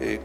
eh, 0.00 0.20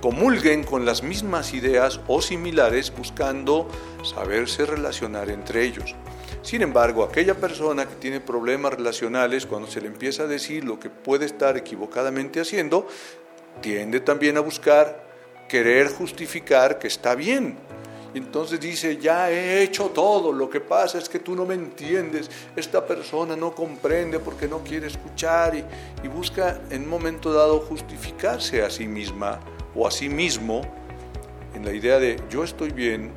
comulguen 0.00 0.64
con 0.64 0.84
las 0.84 1.02
mismas 1.02 1.54
ideas 1.54 2.00
o 2.06 2.20
similares 2.20 2.92
buscando 2.94 3.68
saberse 4.04 4.66
relacionar 4.66 5.30
entre 5.30 5.64
ellos. 5.64 5.94
Sin 6.42 6.62
embargo, 6.62 7.02
aquella 7.02 7.34
persona 7.34 7.88
que 7.88 7.96
tiene 7.96 8.20
problemas 8.20 8.74
relacionales, 8.74 9.46
cuando 9.46 9.68
se 9.68 9.80
le 9.80 9.88
empieza 9.88 10.24
a 10.24 10.26
decir 10.26 10.62
lo 10.62 10.78
que 10.78 10.90
puede 10.90 11.24
estar 11.24 11.56
equivocadamente 11.56 12.40
haciendo, 12.40 12.86
tiende 13.60 14.00
también 14.00 14.36
a 14.36 14.40
buscar 14.40 15.06
querer 15.48 15.88
justificar 15.88 16.78
que 16.78 16.86
está 16.86 17.14
bien, 17.14 17.56
entonces 18.18 18.60
dice, 18.60 18.96
ya 18.96 19.30
he 19.30 19.62
hecho 19.62 19.86
todo, 19.86 20.32
lo 20.32 20.48
que 20.48 20.60
pasa 20.60 20.98
es 20.98 21.08
que 21.08 21.18
tú 21.18 21.34
no 21.34 21.44
me 21.44 21.54
entiendes, 21.54 22.30
esta 22.54 22.86
persona 22.86 23.36
no 23.36 23.54
comprende 23.54 24.18
porque 24.18 24.48
no 24.48 24.60
quiere 24.64 24.86
escuchar 24.86 25.54
y, 25.54 25.64
y 26.04 26.08
busca 26.08 26.60
en 26.70 26.84
un 26.84 26.88
momento 26.88 27.32
dado 27.32 27.60
justificarse 27.60 28.62
a 28.62 28.70
sí 28.70 28.86
misma 28.86 29.40
o 29.74 29.86
a 29.86 29.90
sí 29.90 30.08
mismo 30.08 30.62
en 31.54 31.64
la 31.64 31.72
idea 31.72 31.98
de 31.98 32.20
yo 32.30 32.44
estoy 32.44 32.70
bien, 32.70 33.12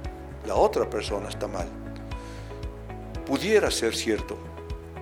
la 0.48 0.56
otra 0.56 0.90
persona 0.90 1.30
está 1.30 1.48
mal. 1.48 1.68
Pudiera 3.26 3.70
ser 3.70 3.96
cierto, 3.96 4.38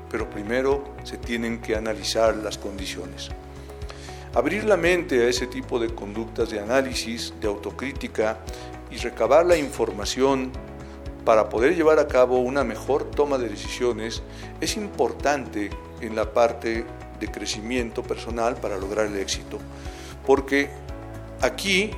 pero 0.10 0.30
primero 0.30 0.84
se 1.04 1.18
tienen 1.18 1.62
que 1.62 1.76
analizar 1.76 2.36
las 2.36 2.58
condiciones. 2.58 3.30
Abrir 4.34 4.66
la 4.66 4.78
mente 4.78 5.26
a 5.26 5.30
ese 5.30 5.48
tipo 5.48 5.80
de 5.80 5.94
conductas 5.94 6.50
de 6.50 6.60
análisis, 6.60 7.34
de 7.40 7.48
autocrítica, 7.48 8.40
y 8.90 8.98
recabar 8.98 9.46
la 9.46 9.58
información 9.58 10.52
para 11.28 11.50
poder 11.50 11.76
llevar 11.76 12.00
a 12.00 12.08
cabo 12.08 12.40
una 12.40 12.64
mejor 12.64 13.12
toma 13.12 13.38
de 13.38 13.50
decisiones 13.50 14.24
es 14.62 14.78
importante 14.78 15.70
en 16.00 16.16
la 16.16 16.32
parte 16.32 16.86
de 17.20 17.28
crecimiento 17.28 18.02
personal 18.02 18.56
para 18.56 18.78
lograr 18.78 19.08
el 19.08 19.18
éxito. 19.18 19.58
Porque 20.26 20.70
aquí 21.42 21.92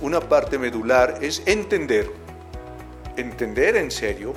una 0.00 0.20
parte 0.20 0.58
medular 0.58 1.18
es 1.22 1.42
entender, 1.46 2.08
entender 3.16 3.76
en 3.76 3.90
serio 3.90 4.32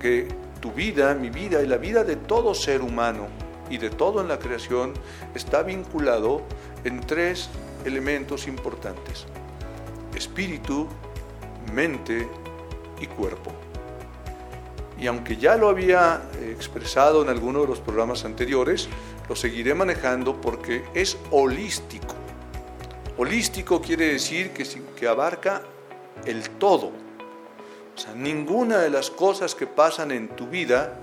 que 0.00 0.28
tu 0.60 0.72
vida, 0.72 1.14
mi 1.14 1.28
vida 1.28 1.62
y 1.62 1.66
la 1.66 1.76
vida 1.76 2.02
de 2.02 2.16
todo 2.16 2.54
ser 2.54 2.80
humano 2.80 3.26
y 3.68 3.76
de 3.76 3.90
todo 3.90 4.22
en 4.22 4.28
la 4.28 4.38
creación 4.38 4.94
está 5.34 5.62
vinculado 5.62 6.40
en 6.84 7.00
tres 7.00 7.50
elementos 7.84 8.46
importantes 8.46 9.26
espíritu, 10.16 10.88
mente 11.72 12.28
y 13.00 13.06
cuerpo. 13.06 13.52
Y 14.98 15.06
aunque 15.06 15.36
ya 15.36 15.56
lo 15.56 15.68
había 15.68 16.22
expresado 16.40 17.22
en 17.22 17.28
alguno 17.28 17.62
de 17.62 17.66
los 17.66 17.80
programas 17.80 18.24
anteriores, 18.24 18.88
lo 19.28 19.34
seguiré 19.34 19.74
manejando 19.74 20.40
porque 20.40 20.84
es 20.94 21.18
holístico. 21.30 22.14
Holístico 23.16 23.80
quiere 23.80 24.12
decir 24.12 24.50
que, 24.50 24.64
que 24.96 25.08
abarca 25.08 25.62
el 26.24 26.48
todo. 26.50 26.92
O 27.94 27.98
sea, 27.98 28.14
ninguna 28.14 28.78
de 28.78 28.90
las 28.90 29.10
cosas 29.10 29.54
que 29.54 29.66
pasan 29.66 30.10
en 30.10 30.28
tu 30.28 30.46
vida 30.46 31.00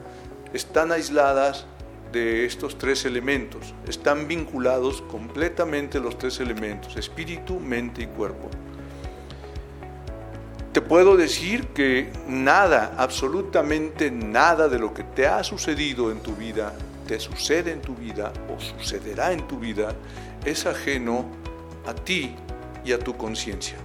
están 0.53 0.91
aisladas 0.91 1.65
de 2.11 2.45
estos 2.45 2.77
tres 2.77 3.05
elementos. 3.05 3.73
Están 3.87 4.27
vinculados 4.27 5.01
completamente 5.03 5.99
los 5.99 6.17
tres 6.17 6.39
elementos, 6.41 6.97
espíritu, 6.97 7.59
mente 7.59 8.03
y 8.03 8.07
cuerpo 8.07 8.49
te 10.71 10.81
puedo 10.81 11.17
decir 11.17 11.67
que 11.67 12.09
nada, 12.27 12.95
absolutamente 12.97 14.09
nada 14.09 14.69
de 14.69 14.79
lo 14.79 14.93
que 14.93 15.03
te 15.03 15.27
ha 15.27 15.43
sucedido 15.43 16.11
en 16.11 16.21
tu 16.21 16.33
vida, 16.33 16.73
te 17.07 17.19
sucede 17.19 17.73
en 17.73 17.81
tu 17.81 17.93
vida 17.93 18.31
o 18.49 18.59
sucederá 18.59 19.33
en 19.33 19.45
tu 19.47 19.59
vida, 19.59 19.93
es 20.45 20.65
ajeno 20.65 21.25
a 21.85 21.93
ti 21.93 22.35
y 22.85 22.93
a 22.93 22.99
tu 22.99 23.17
conciencia. 23.17 23.75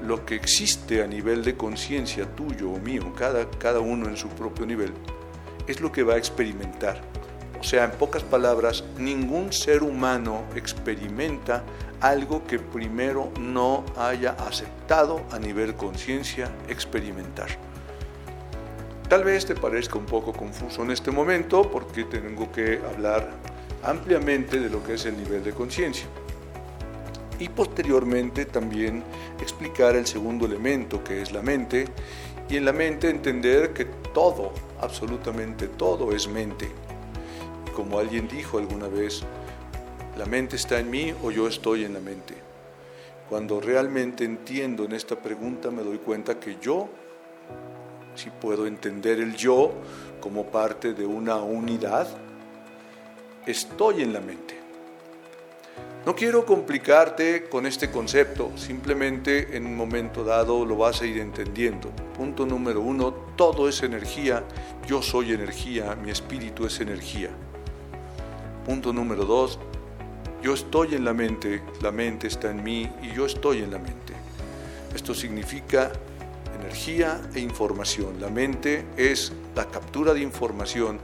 Lo 0.00 0.24
que 0.24 0.36
existe 0.36 1.02
a 1.02 1.08
nivel 1.08 1.42
de 1.42 1.56
conciencia 1.56 2.24
tuyo 2.36 2.70
o 2.70 2.78
mío, 2.78 3.12
cada, 3.16 3.50
cada 3.58 3.80
uno 3.80 4.06
en 4.06 4.16
su 4.16 4.28
propio 4.28 4.64
nivel, 4.64 4.92
es 5.66 5.80
lo 5.80 5.90
que 5.90 6.04
va 6.04 6.14
a 6.14 6.18
experimentar. 6.18 7.00
O 7.58 7.64
sea, 7.64 7.84
en 7.84 7.90
pocas 7.92 8.22
palabras, 8.22 8.84
ningún 8.96 9.52
ser 9.52 9.82
humano 9.82 10.44
experimenta 10.54 11.64
algo 12.00 12.44
que 12.44 12.58
primero 12.58 13.30
no 13.40 13.84
haya 13.96 14.32
aceptado 14.32 15.22
a 15.30 15.38
nivel 15.38 15.74
conciencia 15.74 16.50
experimentar. 16.68 17.48
Tal 19.08 19.24
vez 19.24 19.46
te 19.46 19.54
parezca 19.54 19.98
un 19.98 20.06
poco 20.06 20.32
confuso 20.32 20.82
en 20.82 20.90
este 20.90 21.10
momento 21.10 21.70
porque 21.70 22.04
tengo 22.04 22.50
que 22.50 22.80
hablar 22.92 23.30
ampliamente 23.84 24.58
de 24.58 24.68
lo 24.68 24.82
que 24.82 24.94
es 24.94 25.06
el 25.06 25.16
nivel 25.16 25.44
de 25.44 25.52
conciencia 25.52 26.06
y 27.38 27.48
posteriormente 27.48 28.46
también 28.46 29.04
explicar 29.40 29.94
el 29.96 30.06
segundo 30.06 30.46
elemento 30.46 31.04
que 31.04 31.22
es 31.22 31.32
la 31.32 31.42
mente 31.42 31.86
y 32.48 32.56
en 32.56 32.64
la 32.64 32.72
mente 32.72 33.10
entender 33.10 33.72
que 33.72 33.84
todo, 33.84 34.52
absolutamente 34.80 35.68
todo 35.68 36.12
es 36.12 36.28
mente. 36.28 36.70
como 37.74 37.98
alguien 37.98 38.26
dijo 38.26 38.56
alguna 38.56 38.88
vez, 38.88 39.22
¿La 40.16 40.24
mente 40.24 40.56
está 40.56 40.78
en 40.78 40.90
mí 40.90 41.12
o 41.22 41.30
yo 41.30 41.46
estoy 41.46 41.84
en 41.84 41.92
la 41.92 42.00
mente? 42.00 42.34
Cuando 43.28 43.60
realmente 43.60 44.24
entiendo 44.24 44.84
en 44.84 44.92
esta 44.92 45.16
pregunta 45.16 45.70
me 45.70 45.82
doy 45.82 45.98
cuenta 45.98 46.40
que 46.40 46.56
yo, 46.58 46.88
si 48.14 48.30
puedo 48.30 48.66
entender 48.66 49.20
el 49.20 49.36
yo 49.36 49.72
como 50.18 50.46
parte 50.46 50.94
de 50.94 51.04
una 51.04 51.36
unidad, 51.36 52.08
estoy 53.46 54.02
en 54.02 54.14
la 54.14 54.20
mente. 54.20 54.58
No 56.06 56.14
quiero 56.14 56.46
complicarte 56.46 57.48
con 57.50 57.66
este 57.66 57.90
concepto, 57.90 58.52
simplemente 58.56 59.54
en 59.54 59.66
un 59.66 59.76
momento 59.76 60.24
dado 60.24 60.64
lo 60.64 60.76
vas 60.76 61.02
a 61.02 61.06
ir 61.06 61.18
entendiendo. 61.18 61.90
Punto 62.16 62.46
número 62.46 62.80
uno, 62.80 63.12
todo 63.36 63.68
es 63.68 63.82
energía, 63.82 64.44
yo 64.86 65.02
soy 65.02 65.34
energía, 65.34 65.94
mi 65.94 66.10
espíritu 66.10 66.64
es 66.64 66.80
energía. 66.80 67.28
Punto 68.64 68.92
número 68.92 69.24
dos, 69.24 69.58
yo 70.42 70.54
estoy 70.54 70.94
en 70.94 71.04
la 71.04 71.12
mente, 71.12 71.62
la 71.80 71.90
mente 71.90 72.26
está 72.26 72.50
en 72.50 72.62
mí 72.62 72.90
y 73.02 73.12
yo 73.12 73.26
estoy 73.26 73.58
en 73.58 73.70
la 73.70 73.78
mente. 73.78 74.14
Esto 74.94 75.14
significa 75.14 75.92
energía 76.58 77.20
e 77.34 77.40
información. 77.40 78.20
La 78.20 78.28
mente 78.28 78.84
es 78.96 79.32
la 79.54 79.66
captura 79.66 80.14
de 80.14 80.20
información 80.20 80.98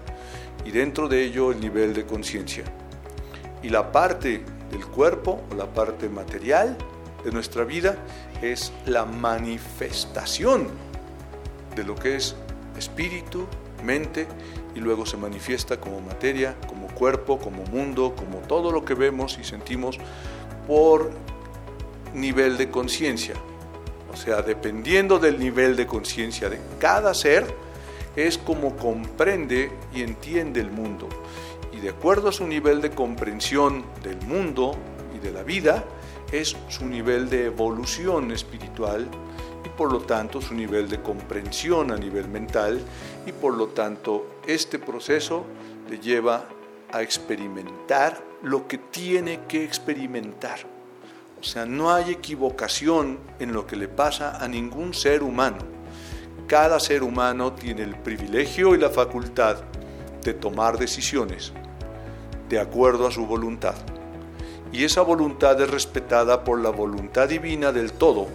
y 0.64 0.71
dentro 0.71 1.09
de 1.09 1.25
ello 1.25 1.53
el 1.53 1.61
nivel 1.61 1.95
de 1.95 2.05
conciencia. 2.05 2.64
Y 3.62 3.68
la 3.68 3.92
parte 3.92 4.45
del 4.71 4.87
cuerpo 4.87 5.42
o 5.51 5.55
la 5.55 5.66
parte 5.66 6.09
material 6.09 6.77
de 7.25 7.31
nuestra 7.31 7.64
vida 7.64 7.97
es 8.40 8.73
la 8.87 9.05
manifestación 9.05 10.68
de 11.77 11.85
lo 11.85 11.95
que 11.95 12.16
es 12.16 12.35
espíritu, 12.77 13.47
mente 13.85 14.27
y 14.75 14.81
luego 14.81 15.07
se 15.07 15.16
manifiesta 15.16 15.79
como 15.79 16.01
materia, 16.01 16.57
como 16.66 16.82
cuerpo, 17.03 17.41
como 17.41 17.65
mundo, 17.65 18.15
como 18.15 18.38
todo 18.47 18.71
lo 18.71 18.85
que 18.85 18.95
vemos 18.95 19.37
y 19.41 19.43
sentimos 19.43 19.99
por 20.69 21.11
nivel 22.15 22.57
de 22.57 22.71
conciencia. 22.71 23.35
O 24.12 24.17
sea, 24.17 24.41
dependiendo 24.43 25.19
del 25.19 25.37
nivel 25.41 25.75
de 25.75 25.85
conciencia 25.85 26.49
de 26.49 26.61
cada 26.79 27.12
ser, 27.12 27.53
es 28.15 28.38
como 28.38 28.77
comprende 28.77 29.73
y 29.93 30.03
entiende 30.03 30.61
el 30.61 30.71
mundo. 30.71 31.09
Y 31.73 31.81
de 31.81 31.88
acuerdo 31.88 32.29
a 32.29 32.33
su 32.33 32.47
nivel 32.47 32.81
de 32.81 32.91
comprensión 32.91 33.85
del 34.05 34.19
mundo 34.25 34.77
y 35.17 35.19
de 35.19 35.33
la 35.33 35.43
vida, 35.43 35.85
es 36.31 36.57
su 36.69 36.87
nivel 36.87 37.29
de 37.29 37.47
evolución 37.47 38.31
espiritual 38.31 39.09
y 39.65 39.69
por 39.71 39.91
lo 39.91 40.03
tanto 40.03 40.41
su 40.41 40.55
nivel 40.55 40.88
de 40.88 41.03
comprensión 41.03 41.91
a 41.91 41.97
nivel 41.97 42.29
mental 42.29 42.81
y 43.27 43.33
por 43.33 43.57
lo 43.57 43.67
tanto 43.67 44.38
este 44.47 44.79
proceso 44.79 45.45
le 45.91 45.99
lleva 45.99 46.47
a 46.92 47.02
experimentar 47.02 48.22
lo 48.42 48.68
que 48.68 48.78
tiene 48.78 49.40
que 49.48 49.64
experimentar. 49.64 50.61
O 51.40 51.44
sea, 51.44 51.66
no 51.66 51.92
hay 51.92 52.12
equivocación 52.12 53.18
en 53.40 53.52
lo 53.52 53.66
que 53.66 53.76
le 53.76 53.88
pasa 53.88 54.38
a 54.42 54.46
ningún 54.46 54.94
ser 54.94 55.22
humano. 55.22 55.59
Cada 56.46 56.78
ser 56.78 57.02
humano 57.02 57.52
tiene 57.52 57.83
el 57.83 57.96
privilegio 57.96 58.74
y 58.74 58.78
la 58.78 58.90
facultad 58.90 59.57
de 60.22 60.35
tomar 60.35 60.78
decisiones 60.78 61.52
de 62.48 62.61
acuerdo 62.61 63.07
a 63.07 63.11
su 63.11 63.26
voluntad. 63.26 63.74
Y 64.72 64.85
esa 64.85 65.02
voluntad 65.02 65.61
es 65.61 65.70
respetada 65.70 66.44
por 66.44 66.61
la 66.61 66.70
voluntad 66.70 67.28
divina 67.28 67.72
del 67.72 67.92
todo. 67.92 68.28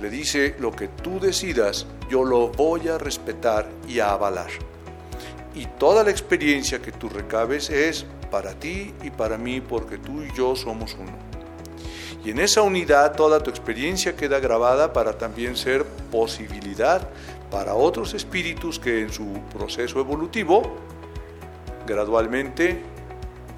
Le 0.00 0.10
dice, 0.10 0.56
lo 0.58 0.72
que 0.72 0.88
tú 0.88 1.20
decidas, 1.20 1.86
yo 2.08 2.24
lo 2.24 2.48
voy 2.48 2.88
a 2.88 2.98
respetar 2.98 3.68
y 3.86 4.00
a 4.00 4.12
avalar. 4.12 4.50
Y 5.54 5.66
toda 5.66 6.02
la 6.02 6.10
experiencia 6.10 6.80
que 6.80 6.92
tú 6.92 7.08
recabes 7.08 7.68
es 7.70 8.06
para 8.30 8.54
ti 8.54 8.94
y 9.02 9.10
para 9.10 9.36
mí, 9.36 9.60
porque 9.60 9.98
tú 9.98 10.22
y 10.22 10.32
yo 10.34 10.56
somos 10.56 10.94
uno. 10.94 11.12
Y 12.24 12.30
en 12.30 12.38
esa 12.38 12.62
unidad 12.62 13.16
toda 13.16 13.42
tu 13.42 13.50
experiencia 13.50 14.16
queda 14.16 14.38
grabada 14.38 14.92
para 14.92 15.18
también 15.18 15.56
ser 15.56 15.84
posibilidad 16.10 17.08
para 17.50 17.74
otros 17.74 18.14
espíritus 18.14 18.78
que 18.78 19.02
en 19.02 19.12
su 19.12 19.26
proceso 19.52 20.00
evolutivo 20.00 20.62
gradualmente 21.86 22.80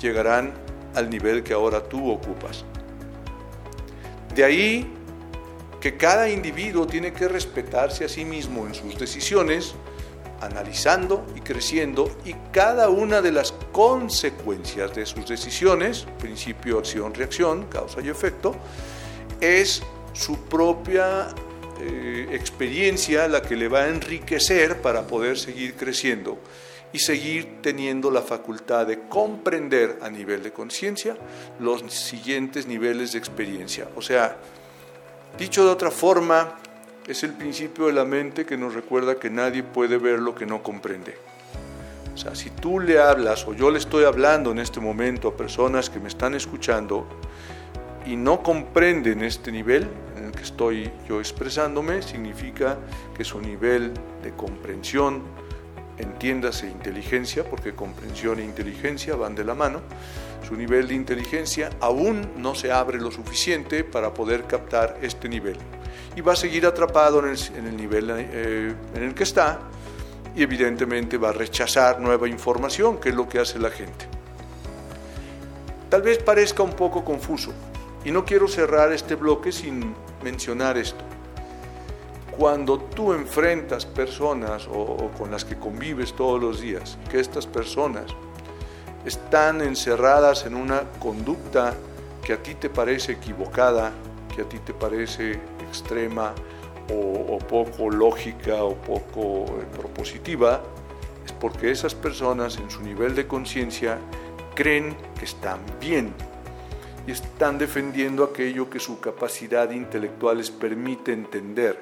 llegarán 0.00 0.52
al 0.94 1.11
nivel 1.11 1.42
que 1.42 1.52
ahora 1.52 1.83
tú 1.83 2.11
ocupas. 2.11 2.64
De 4.35 4.42
ahí 4.42 4.90
que 5.80 5.96
cada 5.96 6.28
individuo 6.30 6.87
tiene 6.87 7.12
que 7.12 7.28
respetarse 7.28 8.07
a 8.07 8.09
sí 8.09 8.24
mismo 8.24 8.66
en 8.66 8.74
sus 8.74 8.98
decisiones, 8.98 9.74
analizando 10.40 11.27
y 11.35 11.40
creciendo 11.40 12.11
y 12.25 12.35
cada 12.53 12.88
una 12.88 13.23
de 13.23 13.33
las 13.33 13.53
consecuencias 13.73 14.94
de 14.94 15.07
sus 15.07 15.27
decisiones, 15.29 16.07
principio, 16.18 16.79
acción, 16.79 17.14
reacción, 17.14 17.64
causa 17.66 18.01
y 18.01 18.09
efecto, 18.09 18.55
es 19.40 19.83
su 20.12 20.37
propia 20.44 21.29
eh, 21.81 22.29
experiencia 22.33 23.29
la 23.29 23.42
que 23.42 23.57
le 23.57 23.68
va 23.68 23.83
a 23.83 23.88
enriquecer 23.88 24.81
para 24.81 25.07
poder 25.07 25.38
seguir 25.38 25.75
creciendo 25.75 26.38
y 26.92 27.01
seguir 27.01 27.61
teniendo 27.61 28.11
la 28.11 28.23
facultad 28.23 28.87
de 28.87 29.09
comprender 29.09 29.99
a 30.01 30.09
nivel 30.09 30.44
de 30.44 30.53
conciencia 30.53 31.16
los 31.59 31.83
siguientes 31.92 32.68
niveles 32.68 33.12
de 33.12 33.18
experiencia. 33.18 33.88
O 33.97 34.03
sea, 34.03 34.37
dicho 35.37 35.64
de 35.64 35.70
otra 35.70 35.90
forma, 35.90 36.57
es 37.06 37.22
el 37.22 37.32
principio 37.32 37.86
de 37.86 37.92
la 37.92 38.04
mente 38.04 38.46
que 38.46 38.56
nos 38.56 38.74
recuerda 38.74 39.16
que 39.16 39.28
nadie 39.28 39.62
puede 39.62 39.98
ver 39.98 40.20
lo 40.20 40.34
que 40.34 40.46
no 40.46 40.62
comprende. 40.62 41.16
O 42.14 42.16
sea, 42.16 42.34
si 42.34 42.48
tú 42.50 42.80
le 42.80 42.98
hablas 42.98 43.46
o 43.46 43.52
yo 43.52 43.70
le 43.70 43.78
estoy 43.78 44.04
hablando 44.04 44.52
en 44.52 44.58
este 44.58 44.80
momento 44.80 45.28
a 45.28 45.36
personas 45.36 45.90
que 45.90 46.00
me 46.00 46.08
están 46.08 46.34
escuchando 46.34 47.06
y 48.06 48.16
no 48.16 48.42
comprenden 48.42 49.22
este 49.22 49.52
nivel 49.52 49.86
en 50.16 50.26
el 50.26 50.32
que 50.32 50.42
estoy 50.42 50.90
yo 51.08 51.20
expresándome, 51.20 52.00
significa 52.02 52.78
que 53.16 53.24
su 53.24 53.40
nivel 53.40 53.92
de 54.22 54.30
comprensión, 54.32 55.22
entiéndase 55.98 56.68
inteligencia, 56.68 57.44
porque 57.44 57.74
comprensión 57.74 58.38
e 58.38 58.44
inteligencia 58.44 59.14
van 59.16 59.34
de 59.34 59.44
la 59.44 59.54
mano, 59.54 59.80
su 60.46 60.54
nivel 60.54 60.88
de 60.88 60.94
inteligencia 60.94 61.70
aún 61.80 62.30
no 62.36 62.54
se 62.54 62.72
abre 62.72 62.98
lo 62.98 63.10
suficiente 63.10 63.84
para 63.84 64.14
poder 64.14 64.44
captar 64.46 64.98
este 65.02 65.28
nivel 65.28 65.58
y 66.16 66.20
va 66.20 66.33
a 66.33 66.37
seguir 66.37 66.66
atrapado 66.66 67.20
en 67.20 67.66
el, 67.66 67.77
nivel 67.77 68.11
eh, 68.11 68.74
en 68.94 69.03
el 69.03 69.14
que 69.14 69.24
está 69.24 69.61
y 70.35 70.42
evidentemente 70.42 71.16
va 71.16 71.31
a 71.31 71.33
rechazar 71.33 72.00
nueva 72.00 72.29
información, 72.29 72.98
que 72.98 73.11
es 73.11 73.14
lo 73.14 73.29
que 73.29 73.38
hace 73.38 73.59
la 73.59 73.70
gente. 73.70 74.07
Tal 75.88 76.03
vez 76.03 76.18
parezca 76.22 76.62
un 76.62 76.72
poco 76.72 77.05
confuso 77.05 77.53
y 78.05 78.11
no 78.11 78.24
quiero 78.24 78.48
cerrar 78.48 78.92
este 78.92 79.14
bloque 79.14 79.53
sin 79.53 79.94
mencionar 80.22 80.77
esto. 80.77 81.05
Cuando 82.37 82.79
tú 82.81 83.12
enfrentas 83.12 83.87
personas 83.87 84.66
o, 84.66 84.81
o 84.81 85.11
con 85.12 85.31
las 85.31 85.44
que 85.44 85.57
convives 85.57 86.14
todos 86.14 86.40
los 86.40 86.61
días, 86.61 86.98
que 87.11 87.20
estas 87.20 87.46
personas 87.46 88.07
están 89.05 89.61
encerradas 89.61 90.46
en 90.46 90.57
una 90.57 90.83
conducta 90.98 91.74
que 92.24 92.33
a 92.33 92.42
ti 92.42 92.55
te 92.55 92.70
parece 92.70 93.12
equivocada, 93.12 93.92
que 94.35 94.42
a 94.42 94.48
ti 94.48 94.59
te 94.59 94.74
parece 94.74 95.38
extrema 95.74 96.34
o, 96.90 97.38
poco 97.38 97.90
lógica 97.90 98.62
o 98.62 98.74
poco 98.74 99.46
eh, 99.58 99.66
propositiva, 99.76 100.62
es 101.24 101.32
porque 101.32 101.70
esas 101.70 101.94
personas 101.94 102.58
en 102.58 102.70
su 102.70 102.82
nivel 102.82 103.14
de 103.14 103.26
conciencia 103.26 103.98
creen 104.54 104.96
que 105.18 105.24
están 105.24 105.60
bien 105.80 106.12
y 107.06 107.12
están 107.12 107.58
defendiendo 107.58 108.24
aquello 108.24 108.70
que 108.70 108.80
su 108.80 109.00
capacidad 109.00 109.70
intelectual 109.70 110.38
les 110.38 110.50
permite 110.50 111.12
entender. 111.12 111.78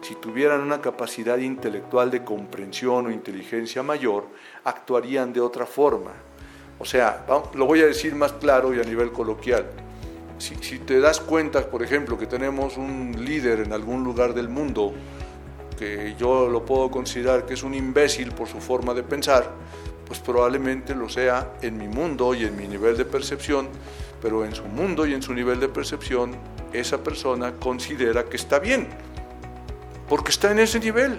Si 0.00 0.14
tuvieran 0.14 0.60
una 0.60 0.80
capacidad 0.80 1.38
intelectual 1.38 2.10
de 2.10 2.24
comprensión 2.24 3.06
o 3.06 3.10
inteligencia 3.10 3.82
mayor, 3.82 4.26
actuarían 4.64 5.32
de 5.32 5.40
otra 5.40 5.66
forma. 5.66 6.12
O 6.78 6.84
sea, 6.84 7.26
lo 7.54 7.66
voy 7.66 7.80
a 7.80 7.86
decir 7.86 8.14
más 8.14 8.32
claro 8.34 8.74
y 8.74 8.80
a 8.80 8.84
nivel 8.84 9.10
coloquial 9.10 9.66
si, 10.38 10.78
te 10.78 11.00
das 11.00 11.20
cuenta, 11.20 11.68
por 11.68 11.82
ejemplo, 11.82 12.18
que 12.18 12.26
tenemos 12.26 12.76
un 12.76 13.24
líder 13.24 13.60
en 13.60 13.72
algún 13.72 14.04
lugar 14.04 14.34
del 14.34 14.48
mundo, 14.48 14.92
que 15.78 16.14
yo 16.18 16.48
lo 16.48 16.64
puedo 16.64 16.90
considerar 16.90 17.46
que 17.46 17.54
es 17.54 17.62
un 17.62 17.74
imbécil 17.74 18.32
por 18.32 18.48
su 18.48 18.60
forma 18.60 18.94
de 18.94 19.02
pensar, 19.02 19.50
pues 20.06 20.20
probablemente 20.20 20.94
lo 20.94 21.08
sea 21.08 21.54
en 21.62 21.76
mi 21.76 21.88
mundo 21.88 22.34
y 22.34 22.44
en 22.44 22.56
mi 22.56 22.68
nivel 22.68 22.96
de 22.96 23.04
percepción, 23.04 23.68
pero 24.22 24.44
en 24.44 24.54
su 24.54 24.64
mundo 24.64 25.06
y 25.06 25.14
en 25.14 25.22
su 25.22 25.34
nivel 25.34 25.60
de 25.60 25.68
percepción, 25.68 26.32
esa 26.72 27.02
persona 27.02 27.52
considera 27.52 28.24
que 28.24 28.36
está 28.36 28.58
bien, 28.58 28.88
porque 30.08 30.30
está 30.30 30.50
en 30.50 30.60
ese 30.60 30.80
nivel. 30.80 31.18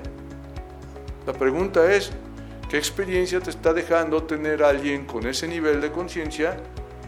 La 1.26 1.34
pregunta 1.34 1.92
es, 1.92 2.12
¿qué 2.70 2.78
experiencia 2.78 3.40
te 3.40 3.50
está 3.50 3.74
dejando 3.74 4.24
tener 4.24 4.64
alguien 4.64 5.06
con 5.06 5.28
ese 5.28 5.48
nivel 5.48 5.82
de 5.82 5.92
conciencia 5.92 6.58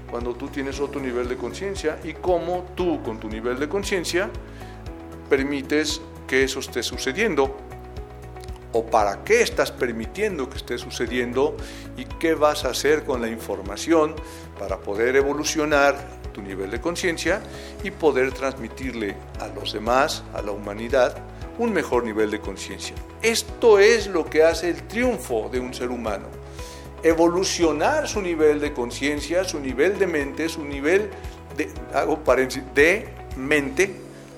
cuando 0.09 0.33
tú 0.33 0.47
tienes 0.47 0.79
otro 0.79 0.99
nivel 0.99 1.27
de 1.27 1.37
conciencia 1.37 1.99
y 2.03 2.13
cómo 2.13 2.65
tú 2.75 3.01
con 3.03 3.19
tu 3.19 3.29
nivel 3.29 3.59
de 3.59 3.69
conciencia 3.69 4.29
permites 5.29 6.01
que 6.27 6.43
eso 6.43 6.59
esté 6.59 6.83
sucediendo 6.83 7.55
o 8.71 8.85
para 8.85 9.23
qué 9.23 9.41
estás 9.41 9.71
permitiendo 9.71 10.49
que 10.49 10.57
esté 10.57 10.77
sucediendo 10.77 11.55
y 11.97 12.05
qué 12.05 12.35
vas 12.35 12.65
a 12.65 12.69
hacer 12.69 13.03
con 13.03 13.21
la 13.21 13.27
información 13.27 14.15
para 14.59 14.77
poder 14.79 15.15
evolucionar 15.15 16.19
tu 16.33 16.41
nivel 16.41 16.69
de 16.69 16.79
conciencia 16.79 17.41
y 17.83 17.91
poder 17.91 18.31
transmitirle 18.31 19.15
a 19.39 19.47
los 19.47 19.73
demás, 19.73 20.23
a 20.33 20.41
la 20.41 20.51
humanidad, 20.51 21.17
un 21.57 21.73
mejor 21.73 22.03
nivel 22.03 22.29
de 22.29 22.39
conciencia. 22.39 22.95
Esto 23.21 23.79
es 23.79 24.07
lo 24.07 24.25
que 24.25 24.43
hace 24.43 24.69
el 24.69 24.83
triunfo 24.87 25.49
de 25.51 25.59
un 25.59 25.73
ser 25.73 25.89
humano 25.89 26.27
evolucionar 27.03 28.07
su 28.07 28.21
nivel 28.21 28.59
de 28.59 28.73
conciencia, 28.73 29.43
su 29.43 29.59
nivel 29.59 29.97
de 29.99 30.07
mente, 30.07 30.49
su 30.49 30.65
nivel 30.65 31.09
de, 31.55 31.69
hago 31.93 32.21
de 32.73 33.07
mente, 33.37 33.95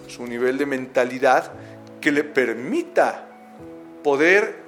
su 0.08 0.26
nivel 0.26 0.58
de 0.58 0.66
mentalidad, 0.66 1.52
que 2.00 2.12
le 2.12 2.24
permita 2.24 3.28
poder 4.04 4.62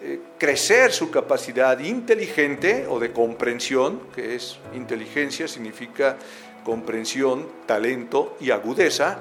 eh, 0.00 0.20
crecer 0.38 0.92
su 0.92 1.10
capacidad 1.10 1.78
inteligente 1.78 2.86
o 2.88 2.98
de 2.98 3.12
comprensión, 3.12 4.00
que 4.14 4.36
es 4.36 4.58
inteligencia, 4.74 5.48
significa 5.48 6.16
comprensión, 6.64 7.46
talento 7.66 8.36
y 8.40 8.50
agudeza. 8.50 9.18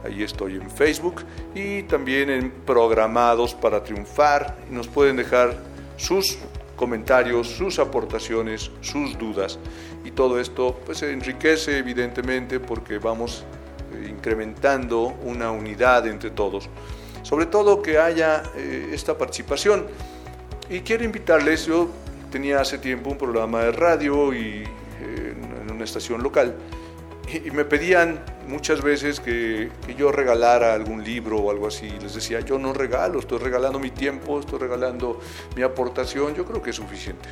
ahí 0.08 0.22
estoy 0.22 0.56
en 0.56 0.70
Facebook 0.70 1.22
y 1.54 1.82
también 1.84 2.30
en 2.30 2.50
Programados 2.50 3.54
para 3.54 3.82
Triunfar 3.84 4.56
nos 4.70 4.88
pueden 4.88 5.16
dejar 5.16 5.56
sus 5.96 6.38
comentarios, 6.76 7.48
sus 7.48 7.78
aportaciones, 7.78 8.70
sus 8.80 9.18
dudas 9.18 9.58
y 10.04 10.10
todo 10.10 10.40
esto 10.40 10.80
pues 10.84 11.02
enriquece 11.02 11.78
evidentemente 11.78 12.58
porque 12.60 12.98
vamos 12.98 13.44
eh, 13.92 14.08
incrementando 14.08 15.16
una 15.24 15.50
unidad 15.50 16.06
entre 16.06 16.30
todos. 16.30 16.68
Sobre 17.22 17.46
todo 17.46 17.82
que 17.82 17.98
haya 17.98 18.42
eh, 18.56 18.90
esta 18.92 19.18
participación. 19.18 19.86
Y 20.70 20.80
quiero 20.80 21.04
invitarles, 21.04 21.66
yo 21.66 21.88
tenía 22.30 22.60
hace 22.60 22.78
tiempo 22.78 23.10
un 23.10 23.18
programa 23.18 23.64
de 23.64 23.72
radio 23.72 24.34
y 24.34 24.64
en 25.00 25.70
una 25.70 25.84
estación 25.84 26.22
local 26.22 26.54
y 27.32 27.50
me 27.50 27.64
pedían 27.64 28.20
muchas 28.46 28.82
veces 28.82 29.20
que, 29.20 29.70
yo 29.96 30.12
regalara 30.12 30.74
algún 30.74 31.04
libro 31.04 31.38
o 31.38 31.50
algo 31.50 31.66
así. 31.66 31.90
Les 32.00 32.14
decía, 32.14 32.40
yo 32.40 32.58
no 32.58 32.72
regalo, 32.72 33.18
estoy 33.18 33.38
regalando 33.38 33.78
mi 33.78 33.90
tiempo, 33.90 34.40
estoy 34.40 34.58
regalando 34.58 35.20
mi 35.56 35.62
aportación, 35.62 36.34
yo 36.34 36.44
creo 36.44 36.62
que 36.62 36.70
es 36.70 36.76
suficiente. 36.76 37.28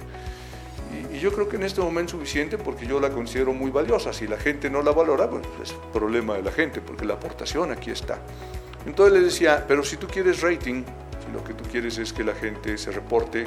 Y, 1.12 1.18
yo 1.18 1.32
creo 1.32 1.48
que 1.48 1.56
en 1.56 1.62
este 1.62 1.80
momento 1.80 2.11
es 2.11 2.18
suficiente 2.18 2.59
porque 2.59 2.87
yo 2.87 3.00
la 3.00 3.11
considero 3.11 3.52
muy 3.52 3.70
valiosa. 3.70 4.12
Si 4.12 4.26
la 4.26 4.37
gente 4.37 4.68
no 4.68 4.82
la 4.82 4.92
valora, 4.92 5.30
pues 5.30 5.44
es 5.62 5.72
problema 5.92 6.35
de 6.35 6.42
la 6.42 6.52
gente, 6.52 6.80
porque 6.80 7.04
la 7.04 7.14
aportación 7.14 7.72
aquí 7.72 7.90
está. 7.90 8.18
Entonces 8.85 9.14
les 9.14 9.24
decía, 9.24 9.64
pero 9.66 9.82
si 9.82 9.96
tú 9.96 10.06
quieres 10.06 10.42
rating, 10.42 10.85
si 11.24 11.32
lo 11.32 11.42
que 11.42 11.54
tú 11.54 11.64
quieres 11.70 11.98
es 11.98 12.12
que 12.12 12.22
la 12.22 12.35
gente 12.35 12.76
se 12.76 12.92
reporte, 12.92 13.46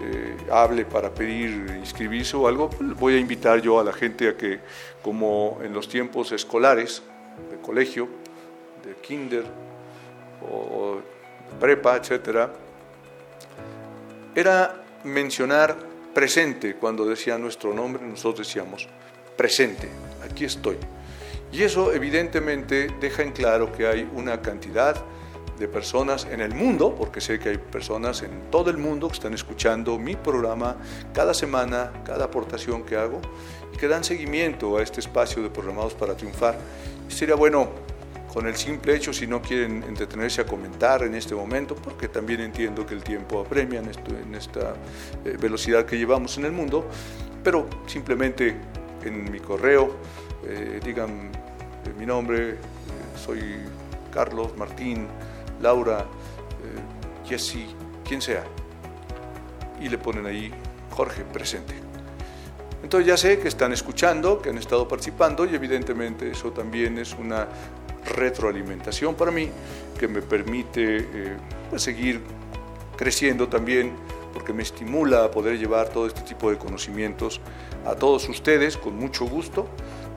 eh, 0.00 0.36
hable 0.50 0.84
para 0.84 1.10
pedir 1.10 1.76
inscribirse 1.78 2.36
o 2.36 2.46
algo, 2.46 2.70
pues, 2.70 2.94
voy 2.94 3.14
a 3.14 3.18
invitar 3.18 3.60
yo 3.60 3.80
a 3.80 3.84
la 3.84 3.92
gente 3.92 4.28
a 4.28 4.36
que, 4.36 4.60
como 5.02 5.58
en 5.62 5.72
los 5.72 5.88
tiempos 5.88 6.32
escolares, 6.32 7.02
de 7.50 7.56
colegio, 7.58 8.08
de 8.84 8.94
kinder 8.96 9.44
o 10.50 10.98
prepa, 11.58 11.96
etcétera, 11.96 12.52
era 14.34 14.84
mencionar 15.04 15.76
presente 16.14 16.76
cuando 16.76 17.04
decía 17.04 17.38
nuestro 17.38 17.72
nombre, 17.72 18.02
nosotros 18.04 18.46
decíamos 18.46 18.88
presente, 19.36 19.88
aquí 20.24 20.44
estoy. 20.44 20.76
Y 21.52 21.62
eso 21.62 21.92
evidentemente 21.92 22.88
deja 23.00 23.22
en 23.22 23.32
claro 23.32 23.72
que 23.72 23.86
hay 23.86 24.08
una 24.14 24.42
cantidad 24.42 24.96
de 25.58 25.68
personas 25.68 26.26
en 26.30 26.40
el 26.40 26.54
mundo, 26.54 26.94
porque 26.94 27.20
sé 27.20 27.38
que 27.38 27.50
hay 27.50 27.58
personas 27.58 28.22
en 28.22 28.50
todo 28.50 28.70
el 28.70 28.76
mundo 28.76 29.08
que 29.08 29.14
están 29.14 29.34
escuchando 29.34 29.98
mi 29.98 30.14
programa 30.14 30.76
cada 31.12 31.34
semana, 31.34 31.92
cada 32.04 32.26
aportación 32.26 32.84
que 32.84 32.96
hago 32.96 33.20
y 33.72 33.76
que 33.76 33.88
dan 33.88 34.04
seguimiento 34.04 34.76
a 34.76 34.82
este 34.82 35.00
espacio 35.00 35.42
de 35.42 35.50
programados 35.50 35.94
para 35.94 36.16
triunfar. 36.16 36.58
Sería 37.08 37.34
bueno, 37.34 37.70
con 38.32 38.46
el 38.46 38.56
simple 38.56 38.94
hecho, 38.94 39.14
si 39.14 39.26
no 39.26 39.40
quieren 39.40 39.82
entretenerse 39.84 40.42
a 40.42 40.46
comentar 40.46 41.02
en 41.02 41.14
este 41.14 41.34
momento, 41.34 41.74
porque 41.74 42.08
también 42.08 42.40
entiendo 42.40 42.84
que 42.84 42.94
el 42.94 43.02
tiempo 43.02 43.40
apremia 43.40 43.80
en, 43.80 43.88
esto, 43.88 44.10
en 44.10 44.34
esta 44.34 44.74
eh, 45.24 45.38
velocidad 45.40 45.86
que 45.86 45.96
llevamos 45.96 46.36
en 46.36 46.44
el 46.44 46.52
mundo, 46.52 46.84
pero 47.42 47.66
simplemente 47.86 48.54
en 49.04 49.30
mi 49.32 49.40
correo 49.40 49.96
eh, 50.46 50.80
digan 50.84 51.30
eh, 51.86 51.94
mi 51.98 52.04
nombre, 52.04 52.56
soy 53.24 53.40
Carlos 54.12 54.54
Martín 54.56 55.06
Laura, 55.60 56.00
eh, 56.00 57.28
Jesse, 57.28 57.66
quien 58.06 58.20
sea, 58.20 58.44
y 59.80 59.88
le 59.88 59.98
ponen 59.98 60.26
ahí 60.26 60.52
Jorge 60.90 61.22
presente. 61.24 61.74
Entonces 62.82 63.06
ya 63.06 63.16
sé 63.16 63.38
que 63.38 63.48
están 63.48 63.72
escuchando, 63.72 64.40
que 64.40 64.50
han 64.50 64.58
estado 64.58 64.86
participando 64.86 65.44
y 65.44 65.54
evidentemente 65.54 66.30
eso 66.30 66.52
también 66.52 66.98
es 66.98 67.14
una 67.14 67.48
retroalimentación 68.14 69.14
para 69.14 69.30
mí 69.30 69.50
que 69.98 70.06
me 70.06 70.22
permite 70.22 70.98
eh, 70.98 71.36
pues, 71.70 71.82
seguir 71.82 72.20
creciendo 72.96 73.48
también 73.48 73.92
porque 74.32 74.52
me 74.52 74.62
estimula 74.62 75.24
a 75.24 75.30
poder 75.30 75.58
llevar 75.58 75.88
todo 75.88 76.06
este 76.06 76.20
tipo 76.20 76.50
de 76.50 76.58
conocimientos 76.58 77.40
a 77.86 77.94
todos 77.94 78.28
ustedes 78.28 78.76
con 78.76 78.96
mucho 78.96 79.24
gusto, 79.24 79.66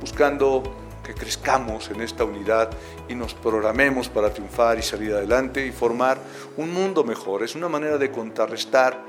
buscando 0.02 0.64
que 1.10 1.16
crezcamos 1.16 1.90
en 1.90 2.02
esta 2.02 2.24
unidad 2.24 2.70
y 3.08 3.16
nos 3.16 3.34
programemos 3.34 4.10
para 4.10 4.32
triunfar 4.32 4.78
y 4.78 4.84
salir 4.84 5.12
adelante 5.14 5.66
y 5.66 5.72
formar 5.72 6.20
un 6.56 6.72
mundo 6.72 7.04
mejor. 7.04 7.42
Es 7.42 7.56
una 7.56 7.68
manera 7.68 7.98
de 7.98 8.12
contrarrestar 8.12 9.02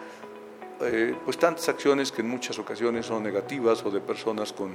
eh, 0.81 1.15
pues 1.23 1.39
tantas 1.39 1.69
acciones 1.69 2.11
que 2.11 2.23
en 2.23 2.29
muchas 2.31 2.59
ocasiones 2.59 3.05
son 3.05 3.23
negativas 3.23 3.85
o 3.85 3.91
de 3.91 4.01
personas 4.01 4.51
con 4.55 4.71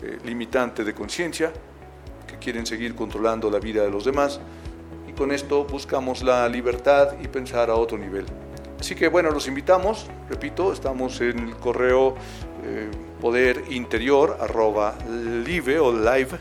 eh, 0.00 0.18
limitante 0.24 0.84
de 0.84 0.94
conciencia 0.94 1.52
que 2.24 2.38
quieren 2.38 2.66
seguir 2.66 2.94
controlando 2.94 3.50
la 3.50 3.58
vida 3.58 3.82
de 3.82 3.90
los 3.90 4.04
demás 4.04 4.38
y 5.08 5.12
con 5.12 5.32
esto 5.32 5.64
buscamos 5.64 6.22
la 6.22 6.48
libertad 6.48 7.16
y 7.20 7.26
pensar 7.26 7.68
a 7.68 7.74
otro 7.74 7.98
nivel. 7.98 8.26
Así 8.78 8.94
que 8.94 9.08
bueno, 9.08 9.32
los 9.32 9.48
invitamos, 9.48 10.06
repito, 10.28 10.72
estamos 10.72 11.20
en 11.20 11.36
el 11.40 11.56
correo 11.56 12.14
eh, 12.64 12.90
poder 13.20 13.64
interior 13.70 14.38
arroba 14.40 14.96
live 15.46 15.78
o 15.80 15.92
live.com.mx, 15.92 16.40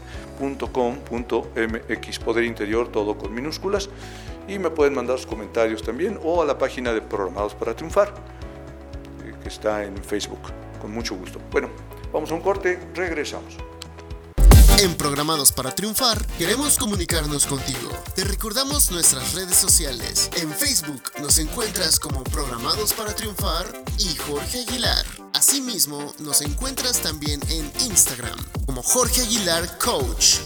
poder 2.20 2.46
interior 2.46 2.90
todo 2.92 3.18
con 3.18 3.34
minúsculas 3.34 3.90
y 4.48 4.58
me 4.60 4.70
pueden 4.70 4.94
mandar 4.94 5.18
sus 5.18 5.28
comentarios 5.28 5.84
también 5.84 6.18
o 6.24 6.42
a 6.42 6.46
la 6.46 6.58
página 6.58 6.94
de 6.94 7.02
Programados 7.02 7.56
para 7.56 7.76
Triunfar 7.76 8.14
eh, 9.26 9.34
que 9.42 9.50
está 9.50 9.84
en 9.84 9.98
Facebook, 9.98 10.42
con 10.82 10.92
mucho 10.92 11.16
gusto. 11.16 11.40
Bueno, 11.52 11.70
vamos 12.12 12.32
a 12.32 12.36
un 12.36 12.42
corte, 12.42 12.80
regresamos. 12.96 13.58
En 14.80 14.96
Programados 14.96 15.52
para 15.52 15.72
Triunfar 15.72 16.26
queremos 16.38 16.78
comunicarnos 16.78 17.46
contigo. 17.46 17.90
Te 18.16 18.24
recordamos 18.24 18.92
nuestras 18.92 19.34
redes 19.36 19.56
sociales. 19.56 20.30
En 20.42 20.50
Facebook 20.52 21.04
nos 21.22 21.38
encuentras 21.40 22.00
como 22.00 22.24
Programados 22.24 22.94
para 22.94 23.14
Triunfar 23.14 23.66
y 23.98 24.16
Jorge 24.16 24.62
Aguilar. 24.68 25.23
Asimismo, 25.54 26.12
nos 26.18 26.42
encuentras 26.42 27.00
también 27.00 27.40
en 27.52 27.72
Instagram 27.86 28.40
como 28.66 28.82
Jorge 28.82 29.22
Aguilar 29.22 29.78
Coach. 29.78 30.38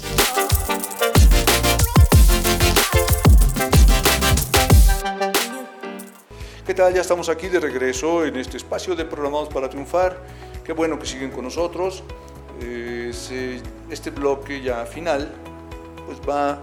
¿Qué 6.66 6.74
tal? 6.74 6.94
Ya 6.94 7.00
estamos 7.00 7.30
aquí 7.30 7.48
de 7.48 7.62
regreso 7.62 8.26
en 8.26 8.36
este 8.36 8.58
espacio 8.58 8.98
de 8.98 9.06
Programados 9.06 9.48
para 9.48 9.70
Triunfar. 9.70 10.22
Qué 10.66 10.74
bueno 10.74 11.00
que 11.00 11.06
siguen 11.06 11.32
con 11.32 11.46
nosotros. 11.46 12.04
Eh, 12.60 13.10
este 13.90 14.10
bloque 14.10 14.62
ya 14.62 14.86
final 14.86 15.34
pues 16.06 16.20
va 16.28 16.60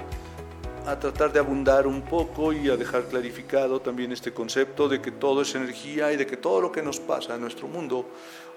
a 0.87 0.99
tratar 0.99 1.33
de 1.33 1.39
abundar 1.39 1.87
un 1.87 2.03
poco 2.03 2.53
y 2.53 2.69
a 2.69 2.77
dejar 2.77 3.05
clarificado 3.05 3.81
también 3.81 4.13
este 4.13 4.33
concepto 4.33 4.89
de 4.89 5.01
que 5.01 5.11
todo 5.11 5.43
es 5.43 5.55
energía 5.55 6.13
y 6.13 6.17
de 6.17 6.27
que 6.27 6.37
todo 6.37 6.61
lo 6.61 6.71
que 6.71 6.83
nos 6.83 7.01
pasa 7.01 7.35
en 7.35 7.41
nuestro 7.41 7.69
mundo 7.69 8.11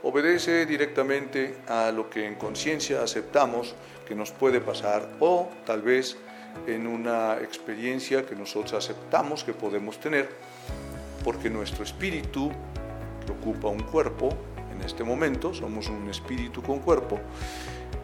obedece 0.04 0.66
directamente 0.66 1.58
a 1.68 1.92
lo 1.92 2.10
que 2.10 2.26
en 2.26 2.36
conciencia 2.36 3.02
aceptamos 3.02 3.76
que 4.06 4.16
nos 4.16 4.32
puede 4.32 4.60
pasar 4.60 5.10
o 5.20 5.50
tal 5.66 5.82
vez 5.82 6.18
en 6.66 6.88
una 6.88 7.38
experiencia 7.38 8.26
que 8.26 8.36
nosotros 8.36 8.74
aceptamos 8.74 9.44
que 9.44 9.54
podemos 9.54 10.00
tener 10.00 10.30
porque 11.24 11.50
nuestro 11.50 11.84
espíritu 11.84 12.52
que 13.26 13.32
ocupa 13.32 13.70
un 13.70 13.84
cuerpo 13.84 14.30
en 14.72 14.86
este 14.86 15.04
momento, 15.04 15.54
somos 15.54 15.90
un 15.90 16.10
espíritu 16.10 16.62
con 16.62 16.80
cuerpo, 16.80 17.20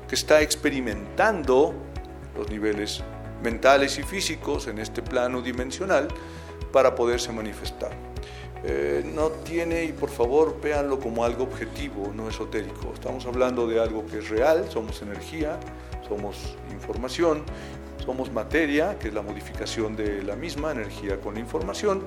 que 0.07 0.15
está 0.15 0.41
experimentando 0.41 1.73
los 2.35 2.49
niveles 2.49 3.03
mentales 3.43 3.99
y 3.99 4.03
físicos 4.03 4.67
en 4.67 4.79
este 4.79 5.01
plano 5.01 5.41
dimensional 5.41 6.07
para 6.71 6.95
poderse 6.95 7.31
manifestar. 7.31 7.91
Eh, 8.65 9.03
no 9.13 9.27
tiene, 9.29 9.83
y 9.83 9.91
por 9.91 10.09
favor 10.09 10.59
véanlo 10.61 10.99
como 10.99 11.25
algo 11.25 11.43
objetivo, 11.43 12.13
no 12.15 12.29
esotérico. 12.29 12.93
Estamos 12.93 13.25
hablando 13.25 13.67
de 13.67 13.81
algo 13.81 14.05
que 14.05 14.19
es 14.19 14.29
real, 14.29 14.67
somos 14.69 15.01
energía, 15.01 15.59
somos 16.07 16.55
información, 16.71 17.43
somos 18.03 18.31
materia, 18.31 18.97
que 18.97 19.09
es 19.09 19.13
la 19.13 19.21
modificación 19.21 19.97
de 19.97 20.23
la 20.23 20.37
misma 20.37 20.71
energía 20.71 21.19
con 21.19 21.33
la 21.33 21.41
información, 21.41 22.03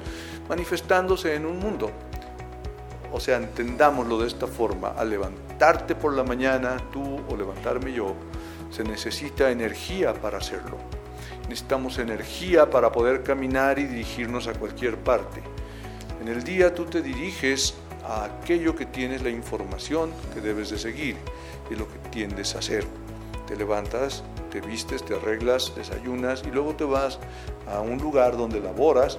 manifestándose 0.49 1.35
en 1.35 1.45
un 1.45 1.59
mundo. 1.59 1.91
O 3.13 3.21
sea, 3.21 3.37
entendámoslo 3.37 4.19
de 4.19 4.27
esta 4.27 4.47
forma, 4.47 4.89
al 4.89 5.11
levantarte 5.11 5.95
por 5.95 6.15
la 6.15 6.23
mañana, 6.23 6.79
tú 6.91 7.21
o 7.29 7.37
levantarme 7.37 7.93
yo, 7.93 8.15
se 8.71 8.83
necesita 8.83 9.51
energía 9.51 10.15
para 10.15 10.39
hacerlo. 10.39 10.79
Necesitamos 11.49 11.99
energía 11.99 12.71
para 12.71 12.91
poder 12.93 13.23
caminar 13.23 13.79
y 13.79 13.85
dirigirnos 13.85 14.49
a 14.49 14.55
cualquier 14.55 14.97
parte. 14.97 15.43
En 16.21 16.29
el 16.29 16.43
día 16.43 16.75
tú 16.75 16.85
te 16.85 17.03
diriges 17.03 17.75
a 18.05 18.25
aquello 18.25 18.75
que 18.75 18.87
tienes 18.87 19.23
la 19.23 19.31
información 19.31 20.11
que 20.35 20.41
debes 20.41 20.71
de 20.71 20.79
seguir 20.79 21.17
y 21.71 21.75
lo 21.75 21.87
que 21.89 21.99
tiendes 22.11 22.55
a 22.55 22.59
hacer. 22.59 22.85
Te 23.47 23.57
levantas, 23.57 24.25
te 24.51 24.61
vistes, 24.61 25.05
te 25.05 25.15
arreglas, 25.15 25.73
desayunas 25.77 26.43
y 26.47 26.51
luego 26.51 26.75
te 26.75 26.85
vas 26.85 27.19
a 27.69 27.81
un 27.81 27.99
lugar 27.99 28.37
donde 28.37 28.61
laboras, 28.61 29.19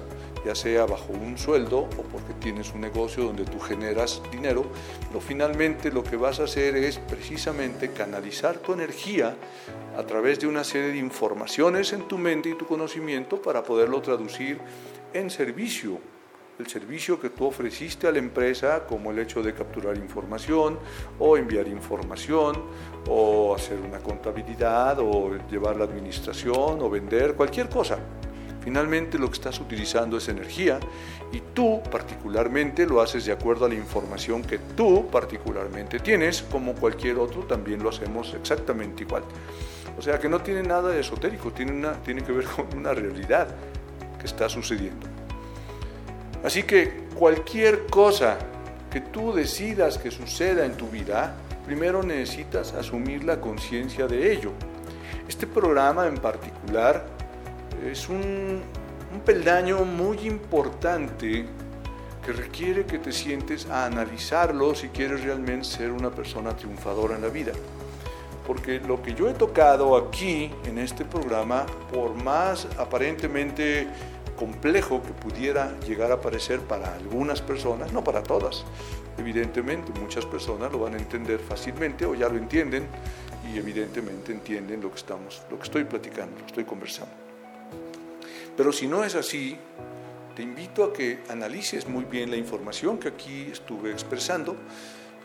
sea 0.54 0.86
bajo 0.86 1.12
un 1.12 1.38
sueldo 1.38 1.80
o 1.80 2.02
porque 2.10 2.34
tienes 2.40 2.72
un 2.72 2.80
negocio 2.80 3.24
donde 3.24 3.44
tú 3.44 3.58
generas 3.58 4.22
dinero, 4.30 4.64
pero 5.08 5.20
finalmente 5.20 5.90
lo 5.90 6.02
que 6.04 6.16
vas 6.16 6.40
a 6.40 6.44
hacer 6.44 6.76
es 6.76 6.98
precisamente 6.98 7.92
canalizar 7.92 8.58
tu 8.58 8.72
energía 8.72 9.36
a 9.96 10.02
través 10.04 10.40
de 10.40 10.46
una 10.46 10.64
serie 10.64 10.92
de 10.92 10.98
informaciones 10.98 11.92
en 11.92 12.06
tu 12.08 12.18
mente 12.18 12.48
y 12.50 12.54
tu 12.54 12.66
conocimiento 12.66 13.40
para 13.40 13.62
poderlo 13.62 14.00
traducir 14.00 14.58
en 15.12 15.30
servicio 15.30 15.98
el 16.58 16.66
servicio 16.66 17.20
que 17.20 17.30
tú 17.30 17.46
ofreciste 17.46 18.08
a 18.08 18.12
la 18.12 18.18
empresa, 18.18 18.84
como 18.84 19.12
el 19.12 19.18
hecho 19.20 19.42
de 19.42 19.54
capturar 19.54 19.96
información 19.96 20.78
o 21.18 21.36
enviar 21.36 21.68
información 21.68 22.64
o 23.08 23.54
hacer 23.54 23.78
una 23.78 23.98
contabilidad 24.00 24.98
o 24.98 25.36
llevar 25.48 25.76
la 25.76 25.84
administración 25.84 26.80
o 26.80 26.90
vender, 26.90 27.34
cualquier 27.34 27.68
cosa. 27.68 27.98
Finalmente 28.62 29.18
lo 29.18 29.28
que 29.28 29.34
estás 29.34 29.60
utilizando 29.60 30.16
es 30.18 30.28
energía 30.28 30.78
y 31.32 31.40
tú 31.54 31.80
particularmente 31.90 32.86
lo 32.86 33.00
haces 33.00 33.24
de 33.24 33.32
acuerdo 33.32 33.66
a 33.66 33.68
la 33.68 33.74
información 33.74 34.42
que 34.42 34.58
tú 34.58 35.08
particularmente 35.10 36.00
tienes, 36.00 36.42
como 36.42 36.74
cualquier 36.74 37.18
otro 37.18 37.42
también 37.42 37.82
lo 37.82 37.90
hacemos 37.90 38.34
exactamente 38.34 39.04
igual. 39.04 39.22
O 39.98 40.02
sea 40.02 40.18
que 40.18 40.28
no 40.28 40.40
tiene 40.40 40.62
nada 40.62 40.90
de 40.90 41.00
esotérico, 41.00 41.50
tiene, 41.50 41.72
una, 41.72 41.94
tiene 42.02 42.22
que 42.22 42.32
ver 42.32 42.44
con 42.56 42.66
una 42.76 42.92
realidad 42.92 43.48
que 44.18 44.26
está 44.26 44.48
sucediendo. 44.48 45.06
Así 46.44 46.62
que 46.62 47.08
cualquier 47.14 47.86
cosa 47.86 48.38
que 48.90 49.00
tú 49.00 49.32
decidas 49.32 49.98
que 49.98 50.10
suceda 50.10 50.64
en 50.64 50.76
tu 50.76 50.88
vida, 50.88 51.34
primero 51.66 52.02
necesitas 52.02 52.72
asumir 52.72 53.24
la 53.24 53.40
conciencia 53.40 54.06
de 54.06 54.32
ello. 54.32 54.52
Este 55.28 55.46
programa 55.46 56.06
en 56.06 56.16
particular 56.16 57.17
es 57.86 58.08
un, 58.08 58.62
peldaño 59.24 59.84
muy 59.84 60.18
importante 60.26 61.44
que 62.24 62.32
requiere 62.32 62.84
que 62.84 62.98
te 62.98 63.10
sientes 63.10 63.66
a 63.66 63.86
analizarlo 63.86 64.74
si 64.74 64.88
quieres 64.88 65.22
realmente 65.22 65.64
ser 65.64 65.92
una 65.92 66.10
persona 66.10 66.54
triunfadora 66.56 67.16
en 67.16 67.22
la 67.22 67.28
vida. 67.28 67.52
Porque 68.46 68.80
lo 68.80 69.02
que 69.02 69.14
yo 69.14 69.28
he 69.28 69.34
tocado 69.34 69.96
aquí 69.96 70.50
en 70.64 70.78
este 70.78 71.04
programa, 71.04 71.66
por 71.92 72.14
más 72.22 72.66
aparentemente 72.78 73.86
complejo 74.38 75.02
que 75.02 75.12
pudiera 75.12 75.78
llegar 75.80 76.12
a 76.12 76.20
parecer 76.20 76.60
para 76.60 76.94
algunas 76.94 77.42
personas, 77.42 77.92
no 77.92 78.04
para 78.04 78.22
todas. 78.22 78.64
Evidentemente, 79.18 79.92
muchas 80.00 80.24
personas 80.24 80.70
lo 80.70 80.78
van 80.78 80.94
a 80.94 80.98
entender 80.98 81.40
fácilmente 81.40 82.06
o 82.06 82.14
ya 82.14 82.28
lo 82.28 82.38
entienden 82.38 82.86
y 83.52 83.58
evidentemente 83.58 84.32
entienden 84.32 84.80
lo 84.80 84.90
que 84.90 84.96
estamos, 84.96 85.42
lo 85.50 85.58
que 85.58 85.64
estoy 85.64 85.84
platicando, 85.84 86.38
lo 86.38 86.46
estoy 86.46 86.64
conversando. 86.64 87.27
Pero 88.58 88.72
si 88.72 88.88
no 88.88 89.04
es 89.04 89.14
así, 89.14 89.56
te 90.34 90.42
invito 90.42 90.82
a 90.82 90.92
que 90.92 91.20
analices 91.28 91.86
muy 91.86 92.02
bien 92.02 92.28
la 92.28 92.36
información 92.36 92.98
que 92.98 93.06
aquí 93.06 93.46
estuve 93.52 93.92
expresando 93.92 94.56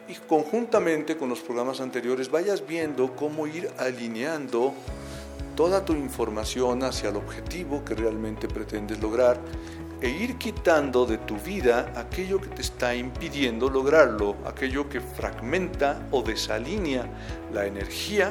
y 0.07 0.13
conjuntamente 0.13 1.17
con 1.17 1.29
los 1.29 1.39
programas 1.39 1.81
anteriores 1.81 2.29
vayas 2.29 2.67
viendo 2.67 3.15
cómo 3.15 3.47
ir 3.47 3.71
alineando 3.79 4.75
toda 5.55 5.83
tu 5.83 5.93
información 5.93 6.83
hacia 6.83 7.09
el 7.09 7.15
objetivo 7.15 7.83
que 7.83 7.95
realmente 7.95 8.47
pretendes 8.47 9.01
lograr 9.01 9.39
e 9.99 10.09
ir 10.09 10.37
quitando 10.37 11.07
de 11.07 11.17
tu 11.17 11.35
vida 11.37 11.91
aquello 11.95 12.39
que 12.39 12.49
te 12.49 12.61
está 12.61 12.93
impidiendo 12.93 13.67
lograrlo, 13.67 14.35
aquello 14.45 14.87
que 14.87 15.01
fragmenta 15.01 16.07
o 16.11 16.21
desalinea 16.21 17.09
la 17.51 17.65
energía 17.65 18.29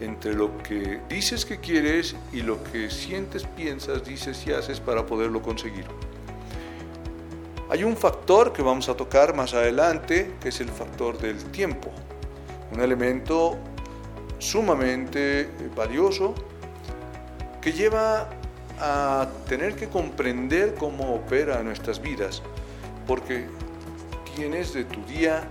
entre 0.00 0.34
lo 0.34 0.56
que 0.62 1.00
dices 1.08 1.44
que 1.44 1.58
quieres 1.58 2.16
y 2.32 2.40
lo 2.42 2.62
que 2.64 2.90
sientes, 2.90 3.44
piensas, 3.44 4.04
dices 4.04 4.46
y 4.46 4.52
haces 4.52 4.80
para 4.80 5.06
poderlo 5.06 5.42
conseguir. 5.42 5.84
Hay 7.68 7.84
un 7.84 7.96
factor 7.96 8.52
que 8.52 8.62
vamos 8.62 8.88
a 8.88 8.94
tocar 8.94 9.34
más 9.34 9.54
adelante, 9.54 10.32
que 10.40 10.48
es 10.48 10.60
el 10.60 10.70
factor 10.70 11.18
del 11.18 11.44
tiempo, 11.52 11.90
un 12.72 12.80
elemento 12.80 13.56
sumamente 14.38 15.48
valioso 15.76 16.34
que 17.60 17.72
lleva 17.72 18.28
a 18.80 19.28
tener 19.46 19.76
que 19.76 19.88
comprender 19.88 20.74
cómo 20.74 21.14
opera 21.14 21.62
nuestras 21.62 22.00
vidas, 22.00 22.42
porque 23.06 23.46
tienes 24.34 24.72
de 24.72 24.84
tu 24.84 25.04
día 25.04 25.46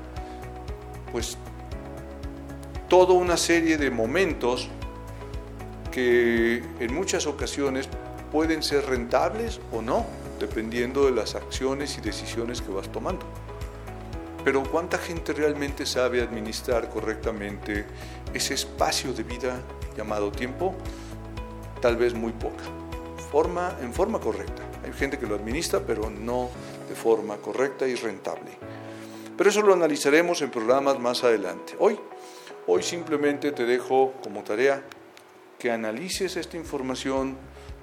pues 1.12 1.38
toda 2.90 3.14
una 3.14 3.38
serie 3.38 3.78
de 3.78 3.92
momentos 3.92 4.68
que 5.92 6.64
en 6.80 6.94
muchas 6.94 7.28
ocasiones 7.28 7.88
pueden 8.32 8.64
ser 8.64 8.86
rentables 8.88 9.62
o 9.72 9.82
no, 9.82 10.06
dependiendo 10.40 11.06
de 11.06 11.12
las 11.12 11.36
acciones 11.36 11.98
y 11.98 12.02
decisiones 12.02 12.62
que 12.62 12.72
vas 12.72 12.92
tomando. 12.92 13.26
Pero 14.44 14.64
¿cuánta 14.64 14.98
gente 14.98 15.34
realmente 15.34 15.86
sabe 15.86 16.22
administrar 16.22 16.90
correctamente 16.90 17.86
ese 18.34 18.56
espacio 18.56 19.14
de 19.14 19.24
vida 19.24 19.62
llamado 19.96 20.32
tiempo? 20.32 20.74
Tal 21.82 21.96
vez 21.98 22.14
muy 22.14 22.32
poca. 22.32 22.64
Forma, 23.32 23.76
en 23.82 23.94
forma 23.94 24.20
correcta. 24.20 24.64
Hay 24.84 24.94
gente 24.94 25.20
que 25.20 25.28
lo 25.28 25.36
administra, 25.36 25.82
pero 25.86 26.10
no 26.10 26.50
de 26.88 26.96
forma 26.96 27.38
correcta 27.38 27.88
y 27.88 27.96
rentable. 27.96 28.52
Pero 29.38 29.50
eso 29.50 29.62
lo 29.62 29.74
analizaremos 29.74 30.42
en 30.42 30.50
programas 30.50 31.00
más 31.00 31.24
adelante. 31.24 31.76
Hoy, 31.80 32.00
hoy 32.72 32.84
simplemente 32.84 33.52
te 33.52 33.66
dejo 33.66 34.14
como 34.24 34.44
tarea 34.44 34.84
que 35.58 35.72
analices 35.72 36.38
esta 36.38 36.56
información, 36.56 37.36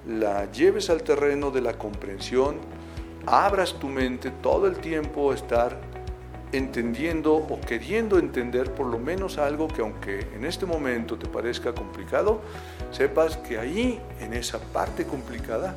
la 0.07 0.49
lleves 0.49 0.89
al 0.89 1.03
terreno 1.03 1.51
de 1.51 1.59
la 1.59 1.73
comprensión, 1.73 2.55
abras 3.25 3.73
tu 3.79 3.87
mente 3.87 4.31
todo 4.41 4.65
el 4.65 4.77
tiempo 4.77 5.33
a 5.33 5.35
estar 5.35 5.77
entendiendo 6.53 7.35
o 7.35 7.59
queriendo 7.59 8.17
entender 8.17 8.73
por 8.73 8.85
lo 8.85 8.97
menos 8.97 9.37
algo 9.37 9.67
que 9.67 9.81
aunque 9.81 10.21
en 10.33 10.45
este 10.45 10.65
momento 10.65 11.17
te 11.17 11.27
parezca 11.27 11.75
complicado, 11.75 12.39
sepas 12.91 13.35
que 13.35 13.59
ahí, 13.59 13.99
en 14.21 14.33
esa 14.33 14.57
parte 14.57 15.03
complicada, 15.03 15.75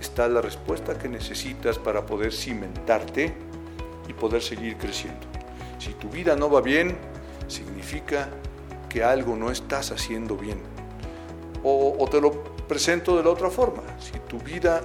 está 0.00 0.28
la 0.28 0.40
respuesta 0.40 0.96
que 0.96 1.08
necesitas 1.08 1.80
para 1.80 2.06
poder 2.06 2.32
cimentarte 2.32 3.34
y 4.06 4.12
poder 4.12 4.40
seguir 4.40 4.76
creciendo. 4.76 5.26
Si 5.80 5.94
tu 5.94 6.08
vida 6.08 6.36
no 6.36 6.48
va 6.48 6.60
bien, 6.60 6.96
significa 7.48 8.28
que 8.92 9.02
algo 9.02 9.36
no 9.36 9.50
estás 9.50 9.90
haciendo 9.90 10.36
bien. 10.36 10.60
O, 11.64 11.96
o 11.98 12.08
te 12.08 12.20
lo 12.20 12.44
presento 12.68 13.16
de 13.16 13.24
la 13.24 13.30
otra 13.30 13.48
forma. 13.48 13.82
Si 13.98 14.18
tu 14.28 14.38
vida 14.38 14.82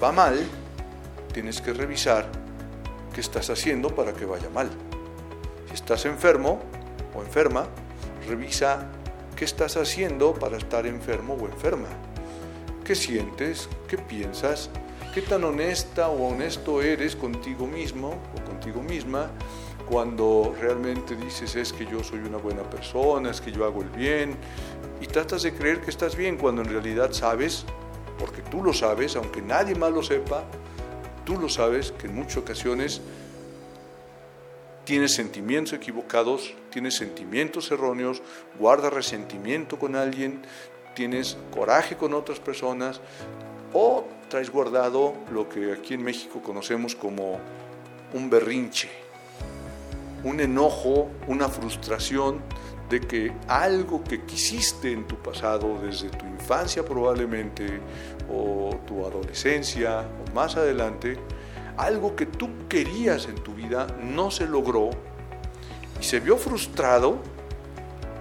va 0.00 0.12
mal, 0.12 0.38
tienes 1.32 1.60
que 1.60 1.72
revisar 1.72 2.30
qué 3.12 3.20
estás 3.20 3.50
haciendo 3.50 3.92
para 3.92 4.12
que 4.12 4.24
vaya 4.24 4.48
mal. 4.50 4.70
Si 5.66 5.74
estás 5.74 6.04
enfermo 6.04 6.60
o 7.12 7.22
enferma, 7.22 7.66
revisa 8.28 8.86
qué 9.34 9.44
estás 9.44 9.76
haciendo 9.76 10.32
para 10.34 10.56
estar 10.56 10.86
enfermo 10.86 11.34
o 11.34 11.46
enferma. 11.46 11.88
¿Qué 12.84 12.94
sientes? 12.94 13.68
¿Qué 13.88 13.98
piensas? 13.98 14.70
¿Qué 15.12 15.22
tan 15.22 15.42
honesta 15.42 16.08
o 16.08 16.28
honesto 16.28 16.82
eres 16.82 17.16
contigo 17.16 17.66
mismo 17.66 18.14
o 18.36 18.44
contigo 18.48 18.80
misma 18.80 19.30
cuando 19.90 20.54
realmente 20.60 21.16
dices 21.16 21.56
es 21.56 21.72
que 21.72 21.84
yo 21.84 22.04
soy 22.04 22.20
una 22.20 22.38
buena 22.38 22.62
persona, 22.62 23.28
es 23.30 23.40
que 23.40 23.50
yo 23.50 23.64
hago 23.64 23.82
el 23.82 23.88
bien 23.88 24.36
y 25.00 25.06
tratas 25.08 25.42
de 25.42 25.52
creer 25.52 25.80
que 25.80 25.90
estás 25.90 26.14
bien 26.14 26.36
cuando 26.36 26.62
en 26.62 26.68
realidad 26.68 27.10
sabes, 27.10 27.64
porque 28.16 28.40
tú 28.40 28.62
lo 28.62 28.72
sabes, 28.72 29.16
aunque 29.16 29.42
nadie 29.42 29.74
más 29.74 29.90
lo 29.90 30.04
sepa, 30.04 30.44
tú 31.24 31.38
lo 31.38 31.48
sabes 31.48 31.90
que 31.90 32.06
en 32.06 32.14
muchas 32.14 32.36
ocasiones 32.36 33.00
tienes 34.84 35.12
sentimientos 35.12 35.72
equivocados, 35.72 36.54
tienes 36.70 36.94
sentimientos 36.94 37.72
erróneos, 37.72 38.22
guarda 38.60 38.90
resentimiento 38.90 39.76
con 39.76 39.96
alguien, 39.96 40.42
tienes 40.94 41.36
coraje 41.52 41.96
con 41.96 42.14
otras 42.14 42.38
personas 42.38 43.00
o 43.72 44.04
traes 44.28 44.50
guardado 44.50 45.14
lo 45.32 45.48
que 45.48 45.72
aquí 45.72 45.94
en 45.94 46.04
México 46.04 46.40
conocemos 46.40 46.94
como 46.94 47.40
un 48.12 48.30
berrinche, 48.30 48.99
un 50.24 50.40
enojo, 50.40 51.08
una 51.26 51.48
frustración 51.48 52.40
de 52.88 53.00
que 53.00 53.32
algo 53.46 54.02
que 54.02 54.22
quisiste 54.22 54.92
en 54.92 55.06
tu 55.06 55.16
pasado, 55.16 55.78
desde 55.82 56.10
tu 56.10 56.26
infancia 56.26 56.84
probablemente, 56.84 57.80
o 58.32 58.80
tu 58.86 59.06
adolescencia, 59.06 60.00
o 60.00 60.34
más 60.34 60.56
adelante, 60.56 61.16
algo 61.76 62.16
que 62.16 62.26
tú 62.26 62.48
querías 62.68 63.26
en 63.26 63.36
tu 63.36 63.54
vida 63.54 63.86
no 64.02 64.30
se 64.30 64.46
logró 64.46 64.90
y 66.00 66.04
se 66.04 66.20
vio 66.20 66.36
frustrado 66.36 67.18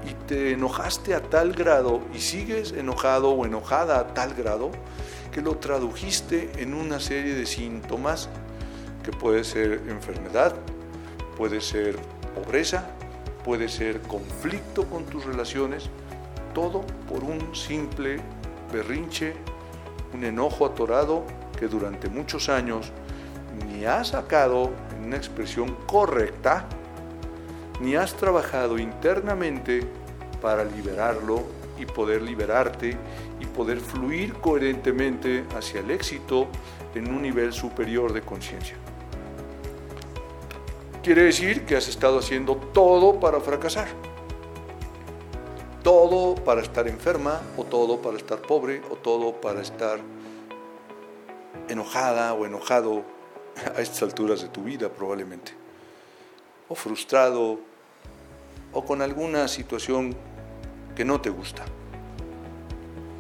y 0.08 0.14
te 0.28 0.52
enojaste 0.54 1.14
a 1.14 1.22
tal 1.22 1.54
grado 1.54 2.02
y 2.14 2.20
sigues 2.20 2.72
enojado 2.72 3.32
o 3.32 3.46
enojada 3.46 4.00
a 4.00 4.14
tal 4.14 4.34
grado 4.34 4.72
que 5.32 5.42
lo 5.42 5.58
tradujiste 5.58 6.52
en 6.58 6.74
una 6.74 7.00
serie 7.00 7.34
de 7.34 7.46
síntomas 7.46 8.30
que 9.04 9.12
puede 9.12 9.44
ser 9.44 9.84
enfermedad, 9.88 10.56
puede 11.40 11.62
ser 11.62 11.96
pobreza, 12.36 12.90
puede 13.46 13.70
ser 13.70 14.02
conflicto 14.02 14.84
con 14.84 15.06
tus 15.06 15.24
relaciones, 15.24 15.90
todo 16.54 16.82
por 17.08 17.24
un 17.24 17.56
simple 17.56 18.18
berrinche, 18.74 19.36
un 20.14 20.26
enojo 20.26 20.66
atorado 20.66 21.24
que 21.58 21.70
durante 21.70 22.10
muchos 22.10 22.50
años 22.50 22.92
ni 23.66 23.86
has 23.86 24.10
sacado 24.10 24.72
en 24.98 25.06
una 25.06 25.16
expresión 25.16 25.78
correcta, 25.88 26.68
ni 27.80 27.96
has 27.96 28.16
trabajado 28.16 28.78
internamente 28.78 29.80
para 30.42 30.66
liberarlo 30.66 31.44
y 31.80 31.86
poder 31.86 32.22
liberarte 32.22 32.98
y 33.40 33.46
poder 33.46 33.80
fluir 33.80 34.34
coherentemente 34.34 35.46
hacia 35.56 35.80
el 35.80 35.90
éxito 35.92 36.50
en 36.96 37.10
un 37.10 37.22
nivel 37.22 37.54
superior 37.54 38.12
de 38.12 38.24
conciencia. 38.24 38.76
Quiere 41.02 41.24
decir 41.24 41.66
que 41.66 41.78
has 41.78 41.88
estado 41.88 42.20
haciendo 42.20 42.58
todo 42.58 43.22
para 43.22 43.40
fracasar. 43.40 43.88
Todo 45.82 46.36
para 46.36 46.62
estar 46.62 46.90
enferma, 46.90 47.42
o 47.56 47.64
todo 47.64 48.02
para 48.02 48.18
estar 48.18 48.42
pobre, 48.42 48.82
o 48.92 48.98
todo 48.98 49.32
para 49.40 49.62
estar 49.62 50.00
enojada 51.70 52.34
o 52.34 52.46
enojado 52.46 53.04
a 53.76 53.80
estas 53.80 54.04
alturas 54.04 54.42
de 54.42 54.50
tu 54.50 54.64
vida 54.64 54.90
probablemente. 54.90 55.54
O 56.68 56.76
frustrado, 56.76 57.62
o 58.74 58.86
con 58.86 59.02
alguna 59.02 59.48
situación 59.48 60.14
que 60.96 61.06
no 61.06 61.22
te 61.22 61.30
gusta. 61.30 61.64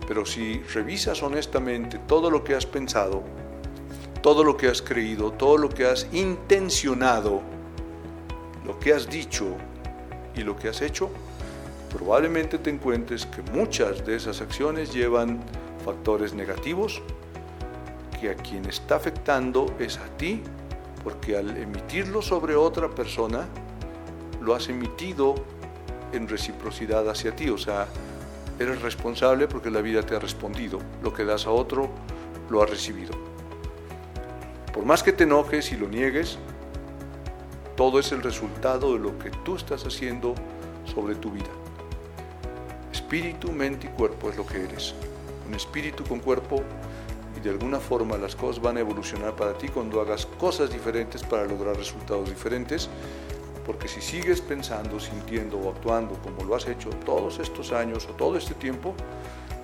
Pero 0.06 0.26
si 0.26 0.60
revisas 0.74 1.24
honestamente 1.24 1.98
todo 2.00 2.30
lo 2.30 2.44
que 2.44 2.56
has 2.56 2.66
pensado, 2.66 3.24
todo 4.22 4.44
lo 4.44 4.58
que 4.58 4.68
has 4.68 4.82
creído, 4.82 5.32
todo 5.32 5.58
lo 5.58 5.70
que 5.70 5.86
has 5.86 6.08
intencionado, 6.12 7.42
lo 8.70 8.80
que 8.80 8.94
has 8.94 9.10
dicho 9.10 9.48
y 10.36 10.42
lo 10.44 10.56
que 10.56 10.70
has 10.70 10.84
hecho, 10.84 11.10
probablemente 11.92 12.60
te 12.60 12.70
encuentres 12.70 13.26
que 13.26 13.42
muchas 13.52 14.06
de 14.06 14.16
esas 14.16 14.42
acciones 14.42 14.94
llevan 14.94 15.40
factores 15.84 16.36
negativos, 16.36 17.02
que 18.22 18.30
a 18.30 18.36
quien 18.36 18.66
está 18.66 18.98
afectando 18.98 19.66
es 19.80 19.98
a 19.98 20.06
ti, 20.18 20.44
porque 21.04 21.36
al 21.36 21.58
emitirlo 21.58 22.22
sobre 22.22 22.56
otra 22.56 22.92
persona, 22.92 23.48
lo 24.40 24.54
has 24.54 24.70
emitido 24.70 25.34
en 26.14 26.28
reciprocidad 26.28 27.10
hacia 27.10 27.36
ti, 27.36 27.50
o 27.50 27.58
sea, 27.58 27.88
eres 28.60 28.84
responsable 28.84 29.48
porque 29.48 29.72
la 29.72 29.82
vida 29.82 30.04
te 30.04 30.16
ha 30.16 30.20
respondido, 30.20 30.78
lo 31.02 31.12
que 31.12 31.26
das 31.26 31.48
a 31.48 31.50
otro, 31.50 31.90
lo 32.52 32.62
ha 32.62 32.68
recibido. 32.68 33.14
Por 34.72 34.86
más 34.86 35.02
que 35.02 35.12
te 35.12 35.24
enojes 35.24 35.72
y 35.72 35.76
lo 35.76 35.88
niegues, 35.88 36.38
todo 37.80 37.98
es 37.98 38.12
el 38.12 38.22
resultado 38.22 38.92
de 38.92 39.00
lo 39.00 39.18
que 39.18 39.30
tú 39.30 39.56
estás 39.56 39.86
haciendo 39.86 40.36
sobre 40.84 41.16
tu 41.16 41.32
vida. 41.32 41.48
Espíritu, 42.92 43.54
mente 43.54 43.88
y 43.88 43.90
cuerpo 43.92 44.30
es 44.30 44.36
lo 44.36 44.46
que 44.46 44.66
eres. 44.66 44.94
Un 45.48 45.56
espíritu 45.56 46.04
con 46.04 46.20
cuerpo 46.20 46.62
y 47.38 47.40
de 47.40 47.52
alguna 47.52 47.80
forma 47.80 48.18
las 48.18 48.36
cosas 48.36 48.62
van 48.62 48.76
a 48.76 48.82
evolucionar 48.82 49.34
para 49.38 49.54
ti 49.58 49.70
cuando 49.70 50.02
hagas 50.02 50.26
cosas 50.26 50.70
diferentes 50.74 51.24
para 51.24 51.46
lograr 51.46 51.78
resultados 51.78 52.28
diferentes. 52.28 52.90
Porque 53.66 53.88
si 53.88 54.02
sigues 54.02 54.42
pensando, 54.42 55.00
sintiendo 55.00 55.58
o 55.58 55.70
actuando 55.70 56.16
como 56.16 56.44
lo 56.44 56.56
has 56.56 56.68
hecho 56.68 56.90
todos 57.06 57.40
estos 57.40 57.72
años 57.72 58.06
o 58.08 58.14
todo 58.16 58.36
este 58.36 58.56
tiempo, 58.56 58.94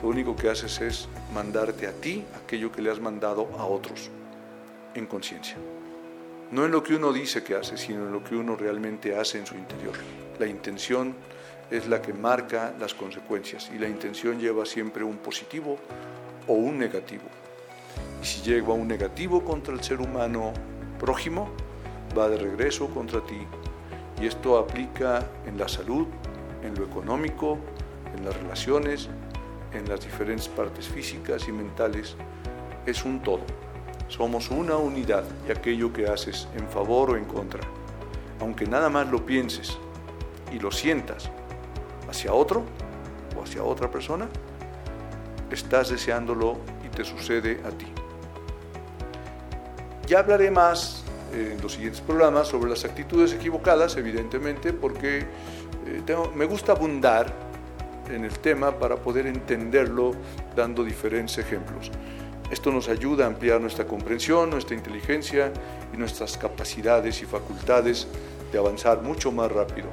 lo 0.01 0.07
único 0.07 0.37
que 0.37 0.49
haces 0.49 0.79
es 0.79 1.09
mandarte 1.33 1.85
a 1.85 1.91
ti 1.91 2.23
aquello 2.41 2.71
que 2.71 2.81
le 2.81 2.91
has 2.91 3.01
mandado 3.01 3.49
a 3.59 3.65
otros 3.65 4.09
en 4.93 5.05
conciencia 5.05 5.57
no 6.55 6.63
en 6.63 6.71
lo 6.71 6.81
que 6.81 6.95
uno 6.95 7.11
dice 7.11 7.43
que 7.43 7.53
hace, 7.53 7.75
sino 7.75 8.05
en 8.05 8.13
lo 8.13 8.23
que 8.23 8.33
uno 8.33 8.55
realmente 8.55 9.17
hace 9.17 9.37
en 9.37 9.45
su 9.45 9.55
interior. 9.55 9.93
La 10.39 10.47
intención 10.47 11.13
es 11.69 11.85
la 11.89 12.01
que 12.01 12.13
marca 12.13 12.73
las 12.79 12.93
consecuencias 12.93 13.69
y 13.75 13.77
la 13.77 13.89
intención 13.89 14.39
lleva 14.39 14.65
siempre 14.65 15.03
un 15.03 15.17
positivo 15.17 15.77
o 16.47 16.53
un 16.53 16.79
negativo. 16.79 17.25
Y 18.21 18.25
si 18.25 18.41
lleva 18.41 18.73
un 18.73 18.87
negativo 18.87 19.43
contra 19.43 19.73
el 19.73 19.83
ser 19.83 19.99
humano 19.99 20.53
prójimo, 20.97 21.49
va 22.17 22.29
de 22.29 22.37
regreso 22.37 22.87
contra 22.87 23.19
ti. 23.19 23.45
Y 24.21 24.25
esto 24.25 24.57
aplica 24.57 25.27
en 25.45 25.57
la 25.57 25.67
salud, 25.67 26.07
en 26.63 26.73
lo 26.75 26.85
económico, 26.85 27.57
en 28.15 28.23
las 28.23 28.33
relaciones, 28.37 29.09
en 29.73 29.89
las 29.89 29.99
diferentes 29.99 30.47
partes 30.47 30.87
físicas 30.87 31.49
y 31.49 31.51
mentales. 31.51 32.15
Es 32.85 33.03
un 33.03 33.21
todo. 33.21 33.64
Somos 34.07 34.51
una 34.51 34.77
unidad 34.77 35.23
y 35.47 35.51
aquello 35.51 35.91
que 35.91 36.07
haces 36.07 36.47
en 36.55 36.67
favor 36.67 37.11
o 37.11 37.17
en 37.17 37.25
contra, 37.25 37.61
aunque 38.39 38.65
nada 38.65 38.89
más 38.89 39.09
lo 39.09 39.25
pienses 39.25 39.77
y 40.53 40.59
lo 40.59 40.71
sientas 40.71 41.29
hacia 42.09 42.33
otro 42.33 42.63
o 43.37 43.43
hacia 43.43 43.63
otra 43.63 43.89
persona, 43.89 44.27
estás 45.51 45.89
deseándolo 45.89 46.57
y 46.85 46.89
te 46.89 47.03
sucede 47.03 47.59
a 47.65 47.69
ti. 47.69 47.87
Ya 50.07 50.19
hablaré 50.19 50.51
más 50.51 51.03
en 51.33 51.59
los 51.61 51.73
siguientes 51.73 52.01
programas 52.01 52.47
sobre 52.47 52.69
las 52.69 52.85
actitudes 52.85 53.33
equivocadas, 53.33 53.97
evidentemente, 53.97 54.71
porque 54.71 55.25
eh, 55.87 56.15
me 56.35 56.45
gusta 56.45 56.73
abundar 56.73 57.33
en 58.09 58.23
el 58.23 58.37
tema 58.39 58.71
para 58.71 58.97
poder 58.97 59.25
entenderlo 59.27 60.11
dando 60.55 60.83
diferentes 60.83 61.37
ejemplos. 61.39 61.91
Esto 62.51 62.71
nos 62.71 62.89
ayuda 62.89 63.25
a 63.25 63.27
ampliar 63.27 63.59
nuestra 63.59 63.85
comprensión, 63.85 64.51
nuestra 64.51 64.75
inteligencia 64.75 65.51
y 65.93 65.97
nuestras 65.97 66.37
capacidades 66.37 67.21
y 67.21 67.25
facultades 67.25 68.07
de 68.51 68.59
avanzar 68.59 69.01
mucho 69.01 69.31
más 69.31 69.51
rápido. 69.51 69.87